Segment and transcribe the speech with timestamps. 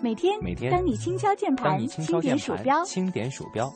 [0.00, 3.72] 每天，每天，当你轻敲键盘，轻点鼠标，轻点鼠标，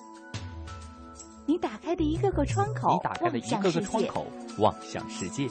[1.47, 4.27] 你打开的一个个窗口，你打开的一个个窗口，
[4.59, 5.49] 望向世界。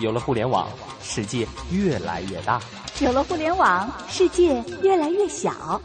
[0.00, 0.68] 有了互联网，
[1.00, 2.60] 世界越来越大；
[3.00, 5.80] 有了互联网，世界越来越小。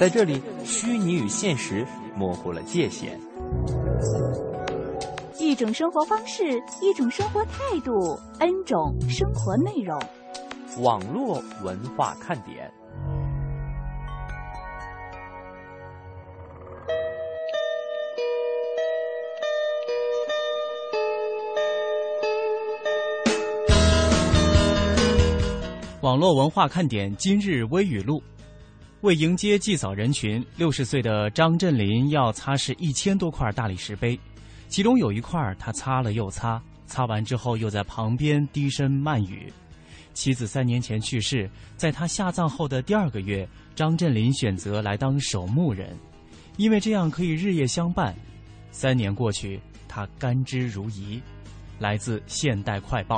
[0.00, 1.86] 在这里，虚拟与现实
[2.16, 3.20] 模糊了界限。
[5.38, 10.00] 一种生活方式，一种生活态度，N 种生活内容。
[10.82, 12.72] 网络文化看点。
[26.00, 28.22] 网络文化看点今日微语录：
[29.02, 34.18] 为迎接祭扫人群，六十岁的张振林要擦拭一千多块大理石碑，
[34.68, 39.50] 其中有一块他擦了又擦，擦完之后又在旁边低声慢语。
[40.12, 45.96] 妻子三年前去世，在他下葬后的第二个月，张振林选择来当守墓人，
[46.58, 48.14] 因为这样可以日夜相伴。
[48.70, 51.18] 三年过去，他甘之如饴。
[51.78, 53.16] 来自《现代快报》。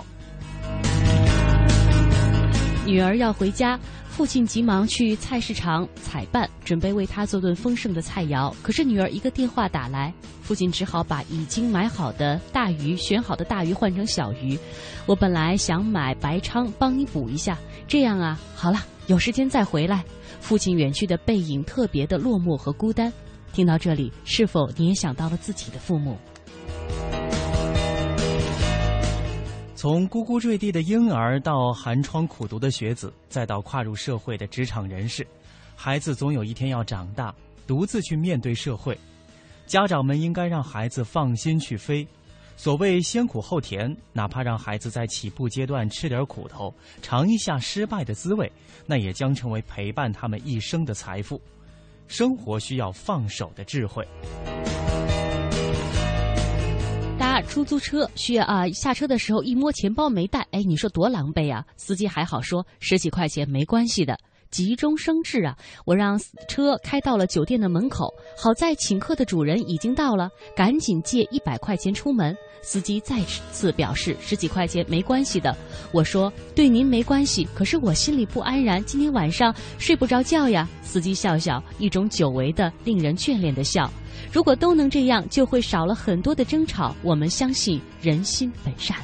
[2.86, 3.76] 女儿要回家，
[4.12, 8.54] 父亲急忙去菜市场采办，准备为她做顿丰盛的菜肴。
[8.62, 14.56] 可是女儿一个电话打来，父亲只好把已经买好的大鱼、选好的大鱼换成小鱼。
[15.06, 20.04] 我本来想买白鲳帮你补一下，这样啊，好了，有时间再回来。
[20.40, 23.10] 父亲远去的背影特别的落寞和孤单。
[23.54, 26.18] 听到这里，是否你也想到了自己的父母？
[29.82, 35.26] 从呱呱坠地的婴儿到寒窗苦读的学子，再到跨入社会的职场人士，
[35.74, 37.34] 孩子总有一天要长大，
[37.66, 38.96] 独自去面对社会。
[39.66, 42.06] 家长们应该让孩子放心去飞。
[42.54, 46.72] 所谓先苦后甜，哪怕让孩子在起步阶段吃点苦头，
[47.02, 48.48] 尝一下失败的滋味，
[48.86, 51.42] 那也将成为陪伴他们一生的财富。
[52.06, 54.06] 生活需要放手的智慧。
[57.40, 61.64] 出租车需要啊，下车的时候一摸钱包没带，哎，你说多狼狈啊！
[61.76, 64.18] 司机还好说十几块钱没关系的，
[64.50, 65.56] 急中生智啊，
[65.86, 72.36] 我让车开到了酒店的门口，好在请客的主人已经到了，赶紧借一百块钱出门。
[72.62, 75.54] 司机再次表示十几块钱没关系的，
[75.92, 80.68] 我说对您没关系，可是我心里不安然，今天晚上睡不着觉呀。
[80.82, 83.90] 司机笑笑，一种久违的令人眷恋的笑。
[84.32, 86.94] 如果都能这样，就会少了很多的争吵。
[87.02, 88.96] 我们相信人心本善。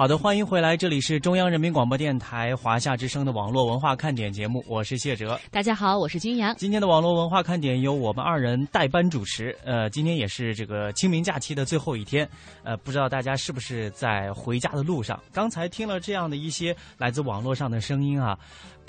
[0.00, 5.38] 好的，欢迎回来，这里是中央人民广播电台华夏之声的网络文化看点节目，我是谢哲。
[5.50, 6.54] 大家好，我是金阳。
[6.56, 9.54] 今天的网络文化看点由我们二人代班主持。
[9.62, 12.26] 呃，今天也是这个清明假期的最后一天，
[12.62, 15.20] 呃，不知道大家是不是在回家的路上？
[15.34, 18.34] 刚才听了这样的一些来自网络上的声音啊，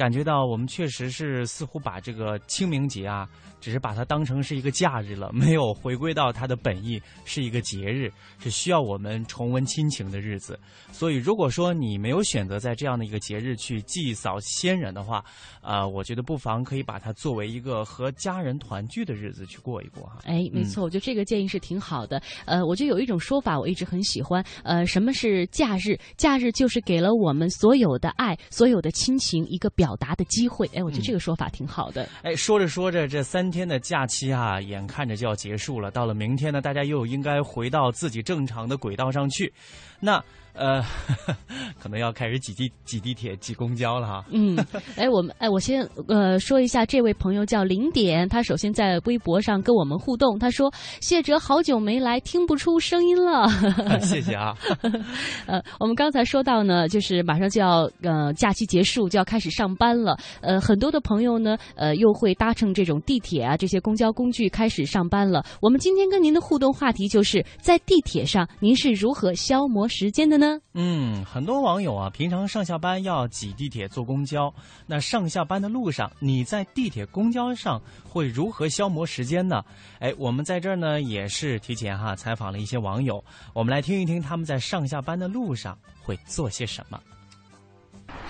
[0.01, 3.29] 感觉到我们确实是似乎把这个清明节啊。
[3.62, 10.59] 只是把它当成是一个假日了，没有回归到它的本意，是一个节日，是需要我们重温亲情的日子。
[10.91, 15.23] 所以，如果说你没有选择在这样的一个节日去祭扫先人的话，
[15.62, 20.18] 啊，我觉得不妨可以把它作为一个和家人团聚的日子去过一过哈。
[20.25, 22.19] 哎，没错，我觉得这个建议是挺好的。
[22.47, 25.95] 呃，我觉得有一种说法我一直很喜欢，呃，什么是假日？
[26.18, 30.68] 假日就是给了我们所有的爱、所有的亲情一个表达的机会。
[30.74, 32.09] 哎，我觉得这个说法挺好的。
[32.24, 33.52] 哎，说着说着，这三。
[33.52, 35.91] 天的假期啊，眼看着就要结束了。
[35.91, 39.51] 到了明天呢，大家又应该回到自己正常的轨道上去。
[40.00, 40.24] 那。
[40.53, 40.84] 呃，
[41.81, 44.25] 可能要开始挤地、挤地铁、挤公交了哈。
[44.31, 44.57] 嗯，
[44.97, 50.69] 哎，我们哎，我先呃说一下，这位朋友叫零点，他首先在微博上跟我们互动，他说
[51.00, 53.48] ：“谢哲好久没来，听不出声音了。
[54.03, 54.53] ”谢谢啊。
[55.48, 60.18] 呃，我们刚才说到呢，就是马上就要呃假期结束，就要开始上班了。
[60.42, 65.45] 呃，很多的朋友呢，呃，又会搭乘这种地铁啊这些公交工具开始上班了。
[65.62, 70.40] 我们今天跟您的互动话题就是在地铁上，您是如何消磨时间的？
[70.41, 70.59] 呢？
[70.73, 74.53] 嗯，很多网友啊，平常上下班要挤地铁、坐公交。
[74.88, 79.63] 那上下班的路上，你在地铁、公交上会如何消磨时间呢？
[79.99, 83.23] 哎，我们在这儿呢，也是提前哈采访了一些网友，
[83.53, 86.99] 我们来听一听他们在上下班的路上会做些什么。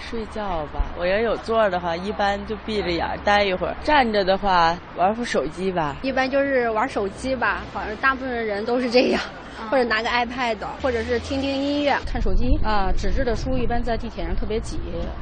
[0.10, 0.92] 睡觉吧。
[1.00, 5.96] 我要有座的话，一般就闭着眼待一会儿；站着的话，玩会手机吧。
[6.04, 9.22] 一般就是玩手机吧，好像大部分人都是这样，
[9.70, 12.92] 或者拿个 iPad，或者是听听音乐、看手机啊。
[12.98, 14.80] 纸质的书一般在地铁上特别挤，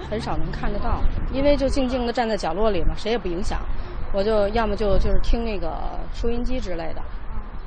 [0.09, 1.01] 很少能看得到，
[1.31, 3.59] 因为就静静的站在角落里嘛，谁也不影响。
[4.11, 5.71] 我就要么就就是听那个
[6.13, 7.01] 收音机之类的，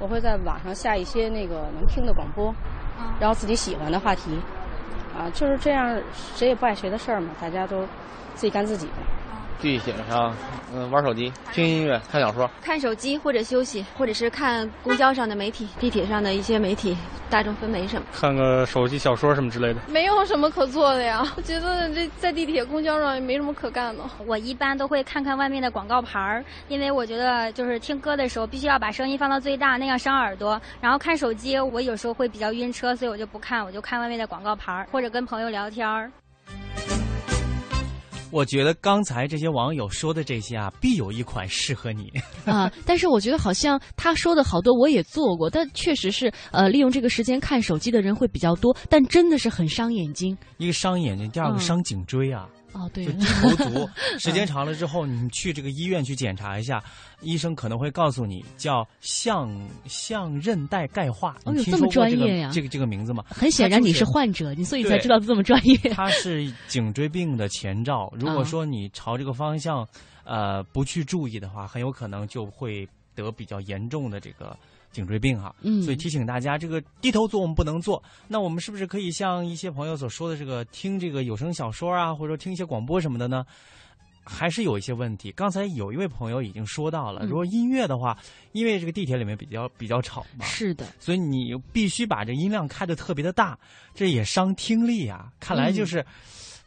[0.00, 2.52] 我会在网上下一些那个能听的广播，
[3.20, 4.36] 然后自己喜欢的话题，
[5.16, 5.96] 啊，就是这样，
[6.34, 7.82] 谁也不碍谁的事儿嘛，大家都
[8.34, 9.21] 自己干自己的。
[9.62, 10.34] 地铁上，
[10.74, 16.96] 嗯，玩手机、听音乐、看小说、看手机或者休息，或者是看公交上的媒体、地铁上的一些媒体、
[17.30, 18.06] 大众氛围什么。
[18.12, 19.80] 看个手机小说什么之类的。
[19.86, 24.02] 没有什么可做的呀，我觉得这在地铁、公交上也没什么可干的。
[24.26, 30.60] 我一般都会看看外面的广告牌儿，因为我觉得就是听歌的时候必须要把声音放到最大，那样伤耳朵。
[30.80, 36.10] 然后看手机，我有时候会比较晕车，所以我就不看，我就看外面的广告牌儿，或者跟朋友聊天儿。
[38.32, 42.10] 我觉得刚才这些网友说的这些啊，必有一款适合你
[42.50, 42.72] 啊。
[42.86, 50.36] 但是我觉得好像他说的好多我也做过，但确实是呃，利用这个时间看手机的人会比较多，但真的是很伤眼睛。
[50.56, 52.48] 一个伤眼睛，第二个伤颈椎啊。
[52.72, 56.82] 哦，对，就低头族，时间长了之后，你去这个医院去检查一下，
[57.20, 59.50] 医生可能会告诉你叫项
[59.86, 61.36] 项韧带钙化。
[61.44, 62.50] 哦，有这么专业呀？
[62.52, 63.24] 这个这个名字吗？
[63.28, 65.76] 很显然你是患者，你所以才知道这么专业。
[65.92, 69.86] 它是颈椎病的前兆，如果说你朝这个方向，
[70.24, 74.56] 呃，不去注意的话，很有可能就会得比较严重的这个。
[74.92, 78.00] 颈椎病哈，嗯，所以提醒大家，这个低头族我们不能做。
[78.28, 83.44] 那我们是不是可以像一些朋友所说的这个听这个有声小说啊，或者说听一些广播什么的呢？
[84.24, 85.32] 还是有一些问题。
[85.32, 88.16] 刚才有一位朋友已经说到了，如果音乐的话，
[88.52, 93.58] 因为这个地铁里面比较比较吵嘛，是的，所以你必须把这音量开的特别的大，
[93.94, 95.32] 这也伤听力啊。
[95.40, 96.06] 看来就是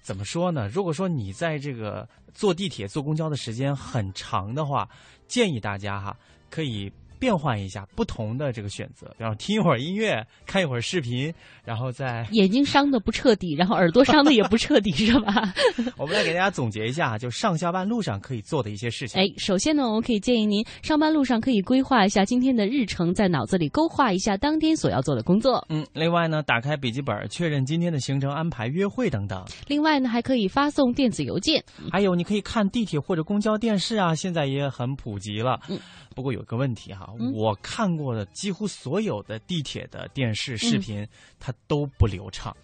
[0.01, 0.67] 怎么说呢？
[0.67, 4.89] 如果说你在这个坐地铁、坐公交的时间很长的话，
[5.27, 6.17] 建议大家哈
[6.49, 6.91] 可以。
[7.25, 11.33] 变换一下不同的这个选择，然后听一会儿音乐，看一会儿视频，
[11.63, 15.51] 然后再眼睛伤的不彻底，然后耳朵伤的也不彻底，是吧？
[15.97, 19.19] 我们来给大家总结一下，就上下班路上可以做的一些事情。
[19.19, 25.65] 哎，首先呢，我们可以建议您上班路上可以规划一下今天的日程，在脑子里勾画一下当天所要做的工作。
[25.69, 29.43] 嗯，另外呢，打开笔记本确认今天的行程安排、约会等等。
[29.65, 31.63] 另外呢，还可以发送电子邮件。
[31.91, 35.59] 还有，你可以看地铁或者公交电视啊，现在也很普及了。
[35.69, 35.79] 嗯。
[36.15, 41.05] 不过有个问题哈，我看过的几乎所有的地铁的电视视频，
[41.39, 42.55] 它都不流畅。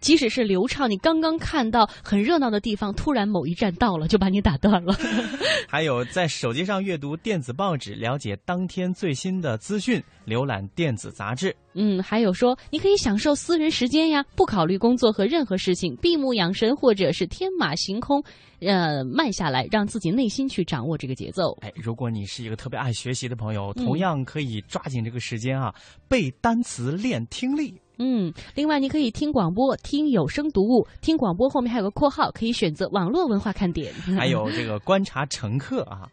[0.00, 4.96] 即使是流畅，你刚刚看到很热闹的地方，突然某一站到了，就把你打断了。
[5.68, 11.54] 还有在手机上阅读电子报纸，了解当天最新的资讯，浏览电子杂志。
[11.74, 18.22] 嗯，还有说你可以享受私人时间呀，不考虑工作和任何事情，闭目养神，或者是天马行空，
[18.60, 21.56] 呃，慢下来，让自己内心去掌握这个节奏。
[21.60, 25.72] 哎，如果你是一个特别爱学习的朋友，同样可以抓紧这个时间啊，
[26.08, 27.74] 背单词，练听力。
[27.98, 33.92] 嗯，另外你可以听广播，听有声读物，听广播后面还有个括号，可以选择网络文化看点。
[34.18, 36.08] 还有 这个观察乘客啊。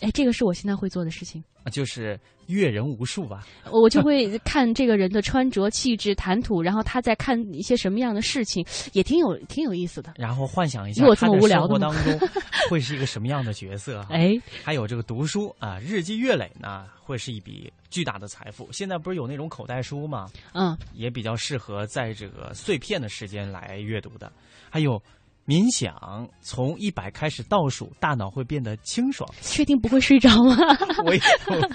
[0.00, 3.46] 哎，这个是我现在会做的事情，就是阅人无数吧。
[3.72, 10.12] 我就会看这个人的穿着、气质、谈吐，然后他在看一些什么样的事情，也挺有挺有意思的。
[10.16, 12.28] 然后幻想一下他的生活当中
[12.68, 14.04] 会是一个什么样的角色。
[14.10, 18.68] 哎，还有这个读书啊，日积月累呢，会是一笔巨大的财富。
[18.70, 20.28] 现在不是有那种口袋书吗？
[20.52, 24.30] 嗯，也比较适合在这个碎片的时间来阅读的。
[24.68, 25.02] 还有。
[25.46, 29.28] 冥想从一百开始倒数，大脑会变得清爽。
[29.40, 30.56] 确定不会睡着吗？
[31.06, 31.20] 我也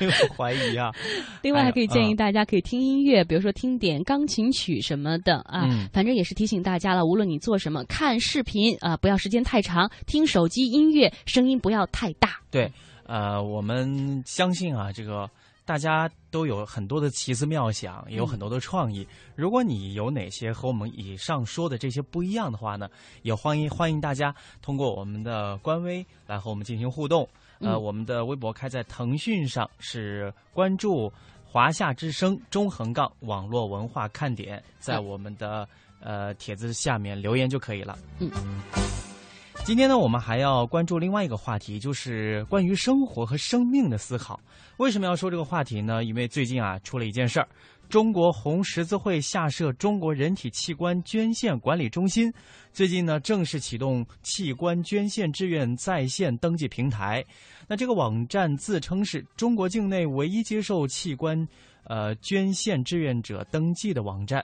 [0.02, 0.92] 有怀疑啊。
[1.42, 5.66] 另外还可以建议大家可以听音乐，比如说听点钢琴曲什么的啊。
[5.94, 12.42] 反正也是提醒大家了，无论你做什么，看视频啊，不要时间太长；听手机音乐，声音不要太大。
[12.52, 12.70] 对，
[13.06, 15.30] 呃，我们相信啊，这个。
[15.72, 19.08] 大家都有很多的奇思妙想，也有很多的创意。
[19.38, 22.90] 如果你有哪些和我们以上说的这些不一样的话呢，
[23.22, 27.26] 也欢迎欢迎大家通过我们的官微来和我们进行互动。
[27.60, 31.10] 呃，我们的微博开在腾讯上，是关注
[31.48, 35.66] “华夏之声”中横杠网络文化看点，在我们的
[36.02, 37.98] 呃帖子下面留言就可以了。
[38.20, 38.30] 嗯。
[39.64, 44.38] 今天呢，我们还要关注另外一个话题，就是关于生活和生命的思考。
[44.78, 46.04] 为什么要说这个话题呢？
[46.04, 47.48] 因为最近啊，出了一件事儿，
[47.88, 52.34] 中国红十字会下设中国人体器官捐献管理中心，
[52.74, 57.24] 最近呢正式启动器官捐献志愿在线登记平台。
[57.68, 61.48] 那这个网站自称是中国境内唯一接受器官
[61.86, 64.44] 呃捐献志愿者登记的网站。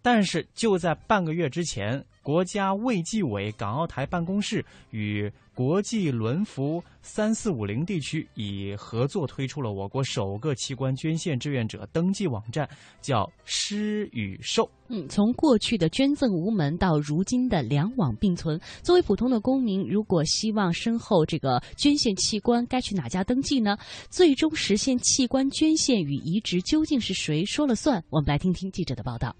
[0.00, 12.68] 但是就在半个月之前，国家卫计委港澳台办公室与国际轮服三四五零地区以合作推出了我国首个器官捐献志愿者登记网站，
[13.02, 14.70] 叫“施与受”。
[14.88, 23.76] 嗯，从过去的捐赠无门到如今的两网并存，作为普通的公民，如果希望身后这个捐献器官，该去哪家登记呢？
[24.08, 28.02] 最终实现器官捐献与移植究竟是谁说了算？
[28.10, 29.34] 我们来听听记者的报道。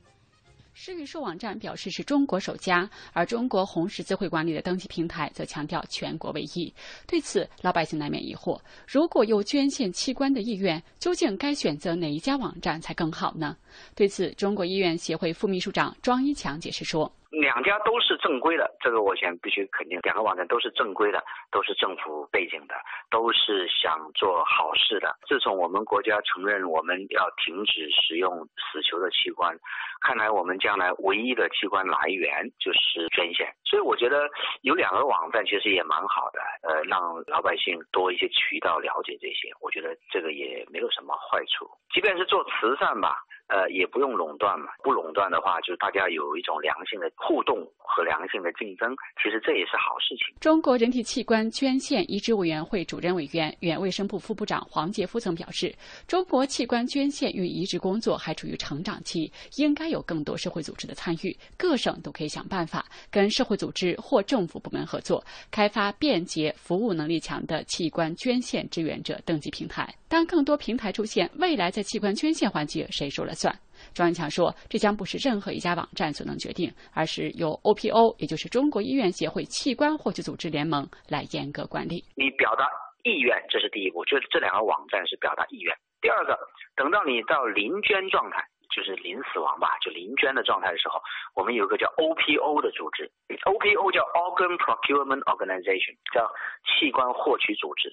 [0.80, 6.72] 施与受网站表示是中国首家，而中国红十字会管理的登记平台则强调全国唯一。
[7.04, 13.56] 对此，老百姓难免疑惑：如果有捐献器官的意愿，究竟该选择哪一家网站才更好呢？
[13.96, 17.12] 对此，中国医院协会副秘书长庄一强解释说。
[17.30, 22.74] 两家都是正规的，这个我先必须肯定，两个网站都是正规的，都是政府背景的，
[23.10, 25.14] 都是想做好事的。
[25.26, 29.54] 自从我们国家承认我们要停止使用死囚的器官，
[30.00, 33.52] 看来我们将来唯一的器官来源就是捐献。
[33.64, 34.26] 所以我觉得
[34.62, 41.68] 有两个网站其实也蛮好的，呃，让老百姓多一些渠道了解这些，我觉得这个也没有什么坏处。
[41.92, 43.18] 即便是做慈善吧。
[43.48, 50.34] 呃，也不用垄断嘛，不垄断的话，就是大家有一种良性的互动和良性的竞争，其实这也是好事情。
[50.38, 55.74] 中国人体器官捐献移植委员会主任委员、原卫生部副部长黄杰夫曾表示，
[56.06, 69.88] 中国器官捐献与移植工作还处于成长期，应该有更多社会组织的参与，各省都可以想办法跟社会组织或政府部门合作，开发便捷、服务能力强的器官捐献志愿者登记平台。
[70.06, 73.54] 当更多平台出现，未来在器官捐献环节谁说了算？
[73.94, 82.04] 庄文强说：“这将不是任何一家网站所能决定，而是由 OPO，也就是中国医院协会器官获取组织联盟来严格管理。
[82.16, 82.66] 你表达
[83.04, 85.72] 意愿，这是第一步，就是这两个网站是表达意愿。
[86.00, 86.36] 第二个，
[86.74, 91.00] 等到你到临捐状态。”就是临死亡吧，就临捐的状态的时候，
[91.34, 96.30] 我们有个叫 OPO 的组织，OPO 叫 Organ Procurement Organization，叫
[96.62, 97.90] 器官获取组织。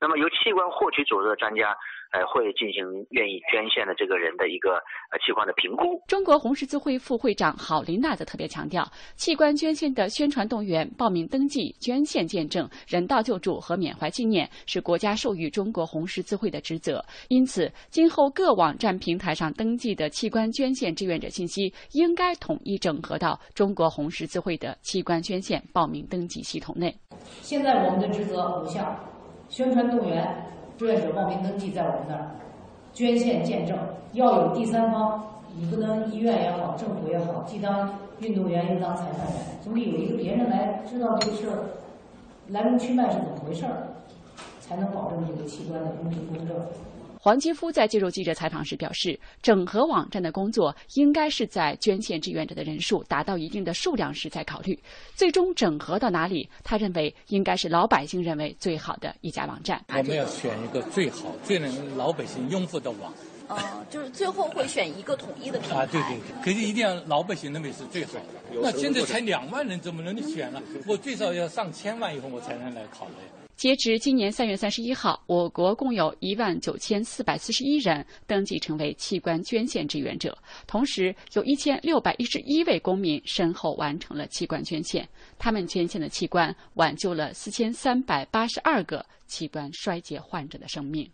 [0.00, 1.76] 那么由器官获取组织的专家。
[2.12, 4.74] 呃，会进行愿意捐献的这个人的一个
[5.10, 5.98] 呃器官的评估。
[6.06, 17.02] 中国红十字会副会长郝琳娜则特别强调，器官捐献的宣传动员、报名登记、捐献见证、人道救助和缅怀纪念是国家授予中国红十字会的职责。
[17.28, 26.94] 因此，今后各网站平台上登记的器官捐献志愿者信息，应该统一整合到中国红十字会的器官捐献报名登记系统内。
[27.40, 28.94] 现在我们的职责五项：
[29.48, 30.61] 宣传动员。
[30.82, 32.26] 志愿者报名登记在我们那儿，
[32.92, 33.78] 捐献见证
[34.14, 35.22] 要有第三方，
[35.56, 41.56] 你不能医院也好，政府也好，既当运动员又当裁判员，总得有一个别人来知道这个事儿
[42.48, 43.94] 来龙去脉是怎么回事儿，
[44.60, 46.56] 才能保证这个器官的公平公正。
[47.24, 54.76] 黄杰夫在接受记者采访时表示，整合网站的工作应该是在捐献志愿者的人数达到一定的数量时再考虑。
[55.14, 59.80] 最终整合到哪里，他认为应该是老百姓认为最好的一家网站。
[59.90, 63.14] 我们要选一个最好、最能老百姓拥护的网。
[63.46, 65.76] 呃，就是最后会选一个统一的平台。
[65.76, 68.60] 啊，对对对，可是一定要老百姓认为是最好的。
[68.60, 70.60] 那现在才两万人，怎么能选呢？
[70.88, 73.41] 我最少要上千万以后，我才能来考虑。
[73.62, 91.08] 截至今年三月三十一号，我国共有一万九千四百四十一人登记成为器官捐献志愿者，同时有一千六百一十一位公民身后完成了器官捐献，他们捐献的器官挽救了四千三百八十二个器官衰竭患者的生命。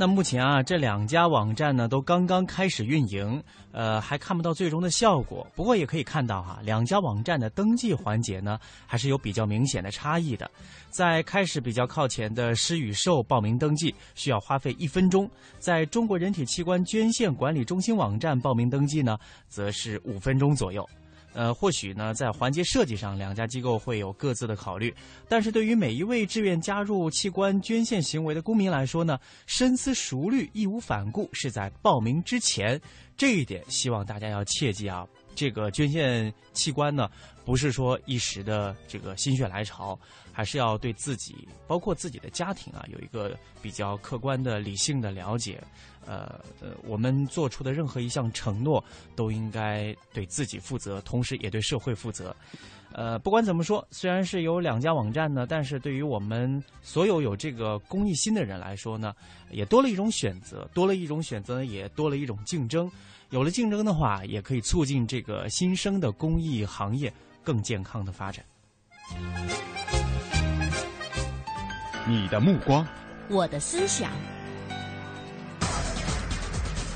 [0.00, 5.46] 那目前啊，这两家网站呢都刚刚开始运营，呃，还看不到最终的效果。
[5.54, 10.50] 不过也可以看到哈，两家网站的登记环节呢还是有比较明显的差异的。
[10.88, 20.82] 在开始比较靠前的施与受报名登记需要花费一分钟，在中国人体器官捐献管理中心网站报名登记呢，则是五分钟左右。
[21.32, 24.94] 呃，或许呢，在环节设计上，两家机构会有各自的考虑。
[25.28, 32.80] 但是对于每一位志愿加入器官捐献行为的公民来说呢，深思熟虑、义无反顾是在报名之前。
[33.16, 35.06] 这一点，希望大家要切记啊。
[35.34, 37.08] 这个捐献器官呢，
[37.44, 39.98] 不是说一时的这个心血来潮，
[40.32, 45.62] 还是要对自己，包括自己的家庭啊，有一个比较客观的、理性的了解。
[46.06, 48.82] 呃呃，我们做出的任何一项承诺，
[49.14, 52.34] 都应该对自己负责，同时也对社会负责。
[52.92, 59.14] 呃，不管怎么说，虽然是有两家网站呢，但是对于我们所有有这个公益心的人来说呢，
[59.50, 62.90] 也多了一种选择，多了一种选择，也多了一种竞争。
[63.30, 67.12] 有了竞争的话，也可以促进这个新生的公益行业
[67.44, 68.44] 更健康的发展。
[72.08, 72.84] 你的目光，
[73.28, 74.10] 我的思想，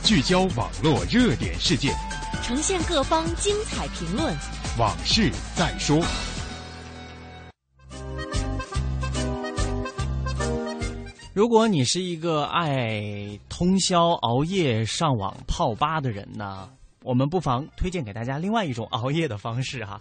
[0.05, 1.91] 聚焦网络热点事件，
[2.43, 4.37] 呈现各方精彩评论。
[4.79, 5.99] 往事再说。
[11.33, 13.01] 如果你是一个爱
[13.49, 16.69] 通宵熬夜上网泡吧的人呢，
[17.03, 19.99] 我们不妨推荐给大家另外一种熬夜的方式哈。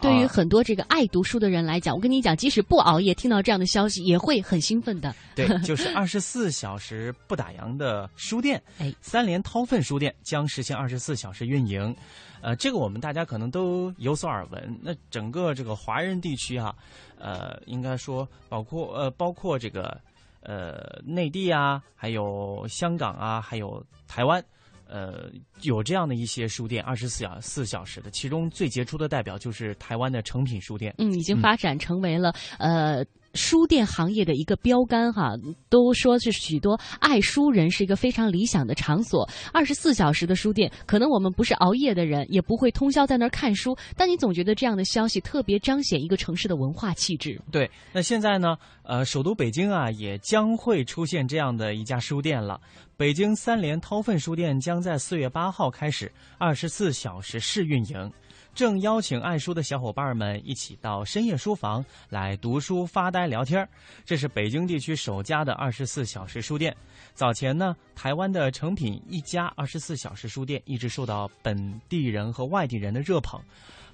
[0.00, 5.14] 对于很多这个爱读书的人来讲，我跟你讲，即使不熬夜，听到这样的消息也会很兴奋的。
[5.34, 8.62] 对， 就是二十四小时不打烊的书店。
[8.78, 11.94] 哎，三联韬奋书店将实现二十四小时运营。
[12.42, 14.78] 呃，这个我们大家可能都有所耳闻。
[14.82, 16.74] 那整个这个华人地区哈，
[17.18, 19.98] 呃，应该说包括呃包括这个
[20.42, 24.44] 呃内地啊，还有香港啊，还有台湾。
[24.88, 25.30] 呃，
[25.62, 30.94] 有这样的一些书店，二十四小四小时的，其中最杰出的代表就是台湾的诚品书店。
[30.98, 33.04] 嗯，已经发展成为了呃。
[33.36, 35.34] 书店行业的一个标杆，哈，
[35.68, 39.28] 都说是许多爱书人是一个非常理想的场所。
[39.52, 47.40] 二十四小时的书店，可能我们不是熬夜的人，也不会通宵在那儿看书，但你总觉得这样的消息特别彰显一个城市的文化气质。
[47.52, 52.58] 对，那现在呢，呃，首都北京啊，也将会出现这样的一家书店了。
[52.96, 58.10] 北京三联韬奋书店将在四月八号开始二十四小时试运营。
[58.56, 63.68] 正邀请爱书的小伙伴们一起到深夜书房来读书、发呆、聊天
[64.02, 66.74] 这是北京地区首家的二十四小时书店。
[67.12, 73.38] 早前呢，台湾的诚品一家二十四小时书店一直受到本地人和外地人的热捧。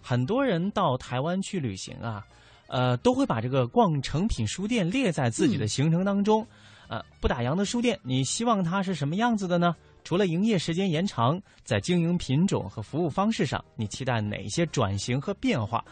[0.00, 2.25] 很多人到台湾去旅行啊，
[2.69, 6.47] 呃，都会把这个逛诚品书店列在自己的行程当中。
[6.87, 9.75] 呃，不打烊的书店，你希望它是什么样子的呢？
[10.04, 15.85] 除了营业时间延长，在经营品种和服务方式上，你期待哪些转型和变化？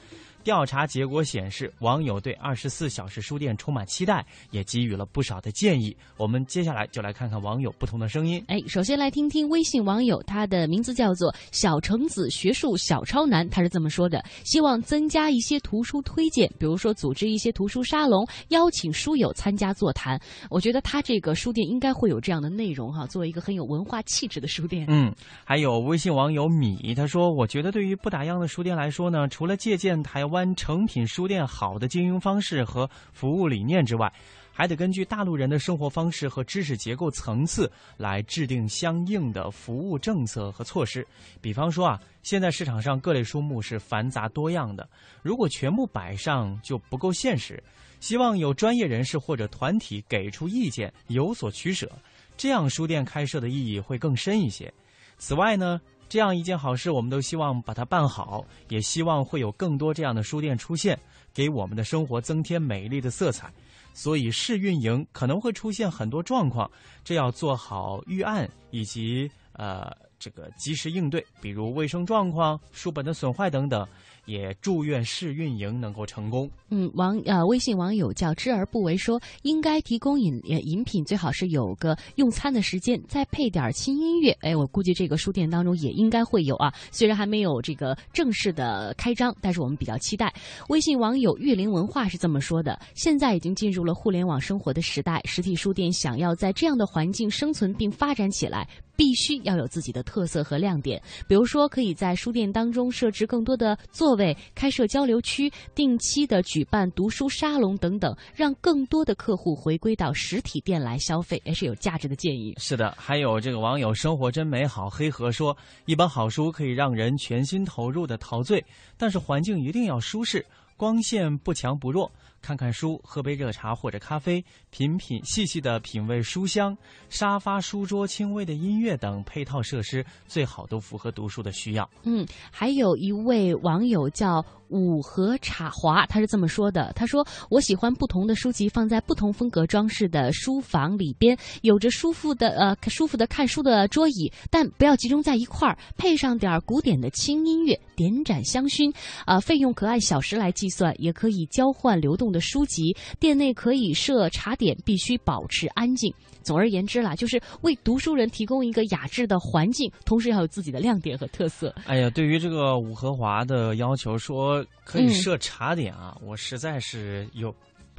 [0.43, 5.95] 调查结果显示，网友对二十四小时书店充满期待，也给予了不少的建议。
[6.17, 8.43] 我们接下来就来看看网友不同的声音。
[8.49, 20.19] 哎，首先来听听微信网友，他的名字叫做小橙子学术小超男，他是这么说的：希望增加一些图书推荐，比如说组织一些图书沙龙，邀请书友参加座谈。
[20.49, 24.87] 我觉得他这个书店应该会有这样的内容哈，作为一个很有文化气质的书店。
[24.89, 25.15] 嗯，
[25.45, 30.30] 还有微信网友米，他说：我觉得对于不打烊的书店来说呢，除了借鉴台。
[30.31, 34.13] 湾诚品书店好的经营方式和服务理念之外，
[34.53, 41.07] 还得根据大陆人的生活方式和知识结构层次来制定相应的服务政策和措施。
[41.41, 44.89] 比方说啊，现在市场上各类书目是繁杂多样的，
[45.23, 47.63] 如果全部摆上就不够现实。
[48.01, 51.91] 希望有专业人士或者团体给出意见，有所取舍，
[52.37, 54.73] 这样书店开设的意义会更深一些。
[55.19, 55.81] 此外呢。
[56.11, 60.99] 这样一件好事，我们都希望把它办好，也希望会有更多这样的书店出现，
[61.33, 63.49] 给我们的生活增添美丽的色彩。
[63.95, 66.69] 所以试运营可能会出现很多状况，
[67.05, 73.87] 这要做好预案以及呃这个及时应对，比如卫生状况、书本的损坏等等。
[74.31, 76.49] 也祝愿试运营能够成功。
[76.69, 84.31] 嗯，网呃微信网友叫知而不为说，应该提供饮饮品，最好是有个用餐的时间，再配点轻音乐。
[84.43, 86.73] 哎，我估计这个书店当中也应该会有啊。
[86.93, 90.33] 虽然还没有这个正式的开张，但是我们比较期待。
[90.69, 98.69] 微信网友玉林文化是这么说的：现在已经进入了互联网生活的时代，实体书店想要在这样的环境生存并发展起来。
[99.01, 112.55] 必须要有自己的特色和亮点，比如说可以在书店当中设置更多的座位，开设交流区，定期的举办读书沙龙等等，让更多的客户回归到实体店来消费，也是有价值的建议。
[112.59, 118.63] 是的，还有这个网友生活真美好黑河说，一本好书可以让人全心投入的陶醉，
[118.99, 120.45] 但是环境一定要舒适，
[120.77, 122.13] 光线不强不弱。
[122.43, 126.77] 看看书，喝杯热茶或者咖啡，品品细细的品味书香，
[127.09, 131.89] 沙发、书桌、轻微的音乐等配套设施，最好都符合读书的需要。
[132.05, 134.45] 嗯，还有一位网友叫。
[134.73, 148.95] 五和茶华，他是这么说的：“他说，我喜欢不同的书籍放在不同风格装饰的书房里边，有着舒服的呃舒服的看书的桌椅，但不要集中在一块儿，配上点古典的轻音乐，点盏香薰。
[149.27, 152.97] 啊，费用可按小时来计算，也可以交换流动的书籍。
[153.19, 156.13] 店内可以设茶点，必须保持安静。
[156.43, 161.75] 总而言之啦，就是为读书人提供一个雅致的环境，同时要有自己的亮点和特色。
[161.87, 166.17] 哎呀，对于这个五和华的要求说。”可以设茶点啊！
[166.21, 167.55] 我实在是有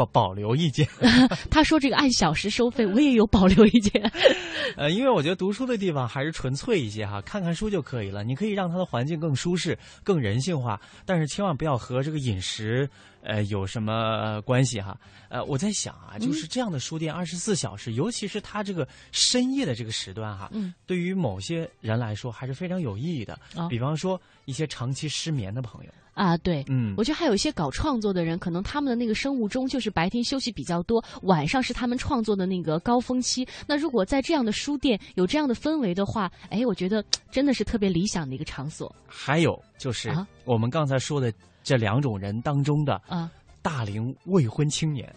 [0.05, 0.87] 保 保留意见。
[1.49, 4.11] 他说这个按小时收费，我也有保留意见。
[4.77, 8.23] 呃，因为我觉得读书的地方还是纯粹一些哈，看看书就可以了。
[8.23, 12.89] 你可以让他的环境更舒适、更人性化，但是千万不要和这个饮食
[13.21, 14.97] 呃有什么关系哈？
[15.29, 23.37] 呃，我在想啊，嗯就是这样的书店二十四小时，尤其是它这个深夜的这个时段哈，嗯，对于某些人来说还是非常有意义的。
[23.55, 33.47] 哦比方说一些长期失眠的朋友，啊，对，嗯我觉得还有一些搞创作的人，可能他们的那个生物钟就是白天休息比较多，晚上是他们创作的那个高峰期。
[33.67, 43.29] 那如果在这样的书店有这样的氛围的话，哎，我觉得真的是特别理想的一个场所还有就是啊我们刚才说的这两种人当中的啊。
[43.63, 45.07] 大龄未婚青年。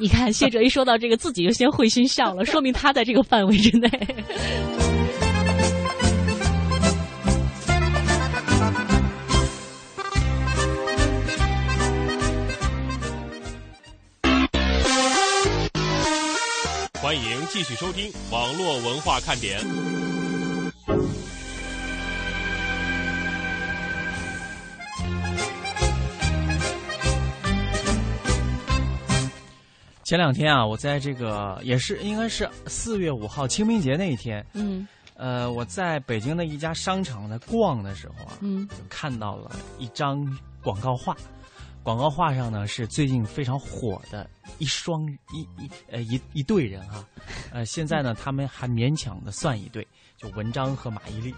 [0.00, 3.86] 你看，谢哲一说到这个，自己就先会心笑了，说明他在这个范围之内。
[17.12, 19.60] 欢迎继续收听网络文化看点。
[30.02, 34.88] 前两天啊，我在这个也是应该是四月五号清明节那一天，嗯。
[35.14, 38.66] 呃，我在北京的一家商场在逛的时候啊，嗯。
[38.68, 40.26] 就看到了一张
[40.62, 41.14] 广告画，
[41.82, 47.04] 广告画上呢是最近非常火的一双一一呃一一对人哈、
[47.52, 51.34] 呃，现在呢他们还勉强的算一对，就文章和马伊琍。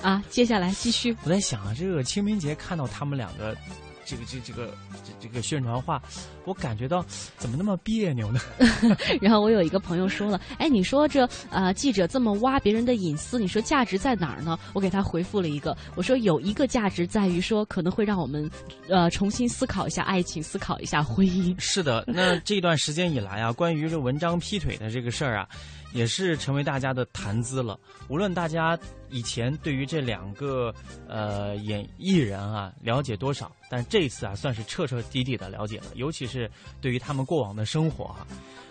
[0.00, 1.16] 啊，接下来继续。
[1.24, 3.56] 我在想啊，这个清明节看到他们两个。
[4.04, 6.02] 这个这这个这这个宣传画，
[6.44, 7.04] 我感觉到
[7.36, 8.40] 怎么那么别扭呢？
[9.20, 14.58] 然后我有一个朋友说了，哎，你说这呃记者这么挖别人的隐私，你说价值在哪儿呢？
[14.72, 18.50] 我给他回复了一个，我说有一个价值在于说可能会让我们
[18.88, 21.54] 呃重新思考一下爱情，思考一下婚姻。
[21.58, 25.48] 是的，那这段时间以来啊，关于这文章劈腿的这个事儿啊，
[25.92, 27.78] 也是成为大家的谈资了。
[28.08, 28.78] 无论大家
[29.10, 30.74] 以前对于这两个
[31.08, 36.50] 呃演艺人啊了解多少，但这次啊算是彻彻底底的了解了，尤其是
[36.80, 38.26] 对于他们过往的生活哈、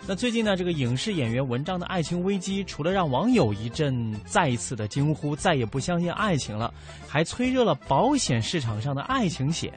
[0.06, 6.72] 那最近呢，这个影视演员文章的爱情危机，除了让网友一阵再一次的惊呼再也不相信爱情了，
[7.06, 9.72] 还催热了保险市场上的爱情险。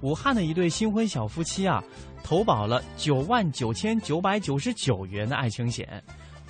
[0.00, 1.84] 武汉的一对新婚小夫妻啊，
[2.24, 6.02] 投保了九万九千九百九十九元的爱情险，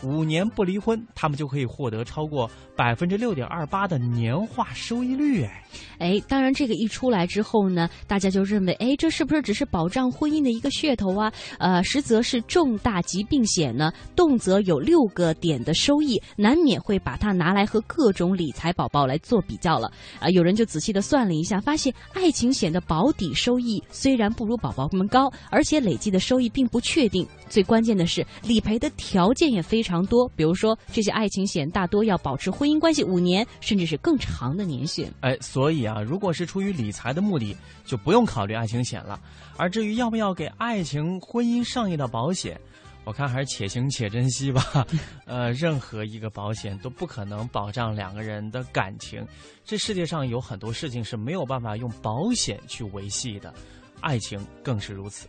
[0.03, 5.45] 五年不离婚，他们就可以获得超过百分之六点二八的年化收益率。
[5.45, 5.65] 哎，
[5.99, 11.33] 哎，当然这个一出来之后呢，大家就认为，哎，这是不是只是保障婚姻的一个噱头啊？
[11.59, 19.91] 呃，实则是重大疾病险呢，动辄有六个点的收益，难免会把它拿来和各种理财宝宝来做比较了。
[20.19, 27.27] 啊、有人就仔细的算了一下，发现爱情险的保底收益虽然不如宝宝们高，而且累计的收益并不确定。
[27.49, 35.11] 最关键的是，理赔的条件也非常多，比如说这些爱情险大多要保持婚姻关系五年，甚至是更长的年限。
[35.21, 39.19] 哎，所以啊，如果是出于理财的目的，就不用考虑爱情险了。
[39.57, 42.61] 而至于要不要给爱情、婚姻上一道保险，
[43.05, 44.87] 我看还是且行且珍惜吧。
[45.25, 49.27] 呃，任何一个保险都不可能保障两个人的感情。
[49.65, 53.53] 这世界上有很多事情是没有办法用保险去维系的，
[54.01, 55.27] 爱情更是如此。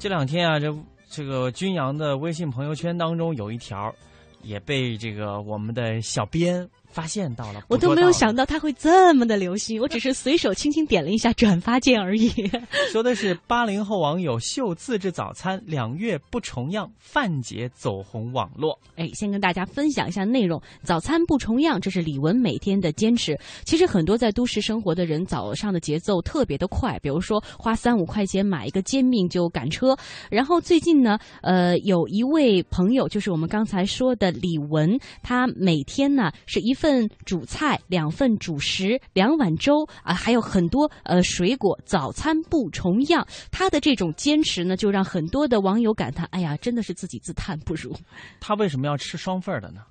[0.00, 0.74] 这两天啊，这
[1.10, 3.94] 这个军阳的微信朋友圈当中有一条，
[4.42, 7.62] 也被这个我们的小编发现到了。
[7.68, 12.30] 我都没有想到它会这么的流行，我只是随手轻轻点了一下转发键而已。
[12.92, 18.78] 说的是八零后网友秀自制早餐，两月不重样，范姐走红网络。
[18.96, 20.60] 哎，先跟大家分享一下内容。
[20.82, 23.38] 早餐不重样，这是李玟每天的坚持。
[23.64, 29.96] 其实很多在都市生活的人，早上的节奏特别的快，比如说花三五块钱买一个煎饼就赶车。
[30.30, 43.26] 然后最近呢，呃，有一位朋友，就是我们刚才说的李玟，她每天呢是一份主菜，两份主食，两碗粥啊，还有很多呃水果，早餐不重样。
[43.52, 47.94] 他的这种坚持呢，就让很多的网友感叹：哎呀，真的是自己自叹不如。
[48.40, 49.82] 他为什么要吃双份的呢？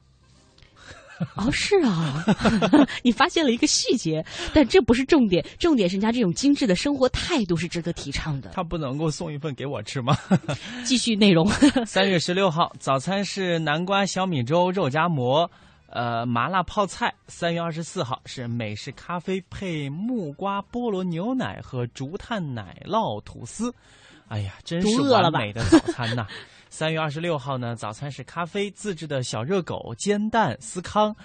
[1.36, 2.24] 哦，是啊，
[3.04, 8.52] 你发现了一个细节，但这不是重点，重点是人家这种精致的生活态度是值得提倡的。
[8.52, 10.18] 他不能够送一份给我吃吗？
[10.86, 11.46] 继续内容。
[11.86, 15.52] 三月十六号早餐是南瓜小米粥、肉夹馍，
[15.92, 17.14] 呃，麻辣泡菜。
[17.28, 23.74] 三月二十四号是美式咖啡配木瓜菠萝牛奶和竹炭奶酪吐司。
[24.28, 26.28] 哎呀，真是完美的早餐呐！
[26.70, 31.16] 三月二十六号呢，早餐是咖啡、自制的小热狗、煎蛋、司康。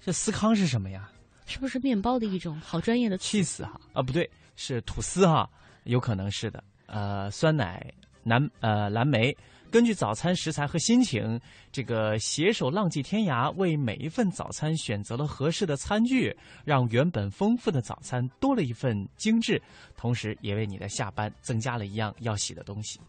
[0.00, 1.08] 这司康是什么呀？
[1.46, 2.60] 是不是面包的一种？
[2.60, 3.80] 好专业的气死哈！
[3.94, 5.48] 啊，不对，是吐司哈，
[5.84, 6.62] 有可能是的。
[6.86, 7.90] 呃，酸奶、
[8.22, 9.34] 蓝呃蓝莓、
[9.72, 11.40] 根据早餐食材和心情，
[11.72, 19.60] 这个携手浪迹天涯，为每一份早餐选择了合适的餐具，让原本丰富的早餐多了一份精致，
[19.96, 23.00] 同时也为你的下班增加了一样要洗的东西。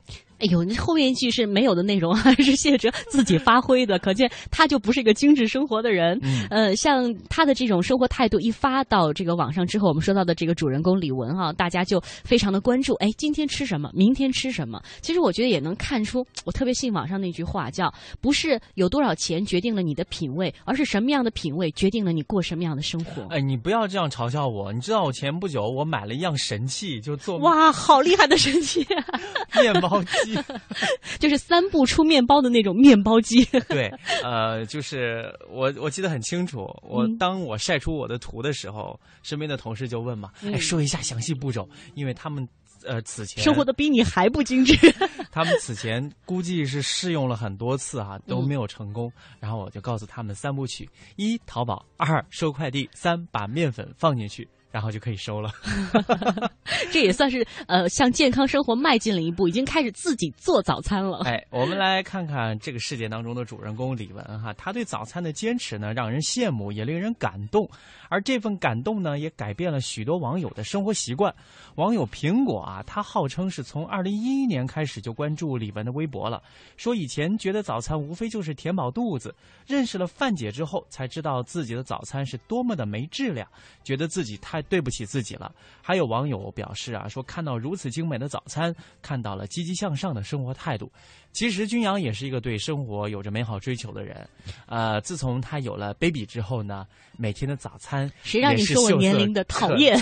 [0.44, 3.98] 哎呦，那后面一句是没有的内容，还 是谢哲自己发挥的？
[3.98, 6.20] 可见他就不是一个精致生活的人。
[6.22, 12.94] 嗯、呃，像他的这种生活态度一发到这个网上之后，我们说到的这个主人公李文啊，大家就非常的关注。
[12.96, 13.90] 哎，今天吃什么？
[13.94, 14.82] 明天吃什么？
[15.02, 24.74] 其实我觉得也能看出，我特别信网上那句话，叫“不是有多少钱决定了你的品味，而是什么样的品味决定了你过什么样的生活。”哎，你不要这样嘲笑我。
[24.74, 29.22] 你知道我前不久我买了一样神器，就做哇，好厉害的神器、啊，
[29.62, 30.33] 面包机。
[31.20, 33.44] 就是三步出面包的那种面包机。
[33.70, 33.88] 对，
[34.24, 42.48] 呃，就是我我记得很清楚，我当我晒出我的图的时候，身边的同事就问嘛，哎，说一下详细步骤，因为他们
[42.86, 44.76] 呃此前生活的比你还不精致，
[45.32, 49.12] 他们此前估计是试用了很多次啊，都没有成功。
[49.40, 54.48] 然后我就告诉他们三部曲：一淘宝，二收快递，三把面粉放进去。
[54.74, 55.52] 然后就可以收了，
[56.92, 61.20] 这也算是呃向健康生活迈进了一步，已经开始自己做早餐了。
[61.30, 67.70] 哎，我们来看看这个事件当中的主人公李文哈，他对早餐的坚持呢，让人羡慕，也令人感动。
[68.10, 71.34] 而这份感动呢，也改变了许多网友的生活习惯。
[71.76, 76.42] 网友苹果啊，他号称是从二零一一年开始就关注李文的微博了，
[76.78, 79.34] 说以前觉得早餐无非就是填饱肚子，
[79.68, 83.48] 认识了范姐之后，才知道自己的早餐是多么的没质量，
[83.84, 85.54] 觉得自己太对不起自己了。
[85.82, 90.92] 还有网友表示啊，说看到如此精美的早餐，看到了积极向上的生活态度。
[91.34, 94.28] 其实君阳也是一个对生活有着美好追求的人，
[94.68, 96.86] 呃，自从他有了 baby 之后呢，
[97.18, 100.00] 每天的早餐谁让你说我年龄的讨 厌？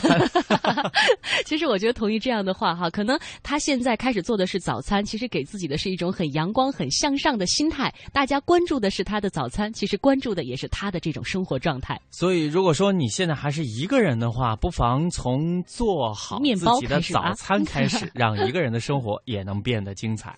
[1.46, 7.94] 其实我觉得同意这样的话哈，可能他现在开始做的是早餐，其实给自己的是一种很阳光、很向上的心态。
[8.12, 12.00] 大家关注的是他的早餐，其实关注的也是他的这种生活状态。
[12.10, 20.38] 所以，如果说你现在还是一个人的话，不妨从做好面包自己的早餐开始，让一个人的生活也能变得精彩。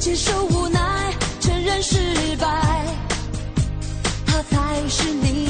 [0.00, 2.46] 接受无奈，承认失败，
[4.24, 5.49] 他才是你。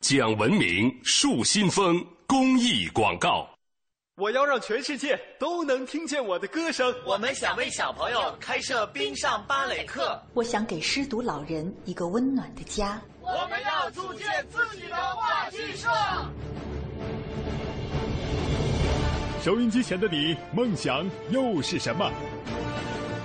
[0.00, 3.46] 讲文明树新风公益广告。
[4.16, 6.94] 我要让全世界都能听见我的歌声。
[7.04, 10.18] 我们想为小朋友开设冰上芭蕾课。
[10.32, 13.00] 我想给失独老人一个温暖的家。
[13.20, 15.88] 我们要组建自己的话剧社。
[19.42, 22.10] 收音机前的你，梦想又是什么？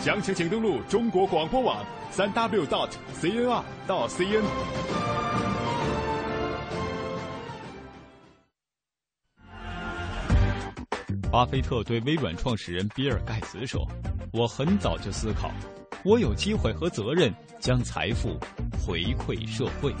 [0.00, 2.88] 详情请登录中国广播网三 w dot
[3.20, 4.44] cnr 到 cn。
[11.30, 13.86] 巴菲特对微软创始人比尔盖茨说
[14.32, 15.50] ：“我很早就思考，
[16.04, 18.38] 我有机会和责任将财富
[18.86, 19.92] 回馈社会。”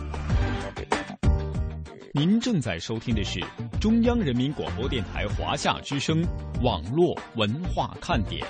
[2.14, 3.38] 您正在收听的是
[3.80, 6.24] 中央人民广播电台华夏之声
[6.62, 8.42] 网络文化看点。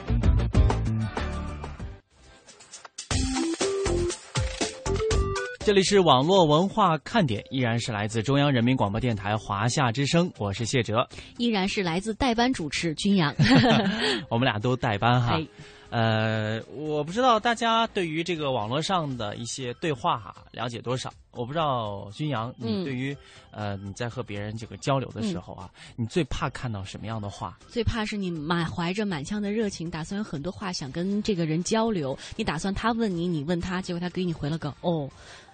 [5.59, 13.35] 这里是网络文化看点，依然是来自中央人民广播电台华夏之声，我是谢哲，依然是来自代班主持君阳，
[14.31, 15.37] 我们俩都代班哈。
[15.90, 21.11] 呃，我不知道大家对于这个网络上的一些对话哈了解多少？
[21.31, 23.16] 我不知道君阳，你对于、
[23.51, 27.59] 呃你在和别人这个交流的时候啊，你最怕看到什么样的话？
[27.68, 35.09] 最怕是你满怀着满腔的热情，打算有很多话想跟这个人交流，你打算他问你，你问他，结果他给你回了个哦，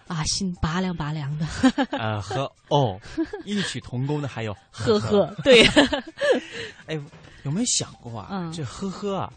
[0.08, 1.46] 啊，心拔凉拔凉的。
[1.96, 2.98] 呃，和哦
[3.44, 5.64] 异曲同工的还有呵呵，对。
[6.86, 7.00] 哎，
[7.44, 8.28] 有没有想过啊？
[8.32, 9.32] 嗯、这呵呵啊。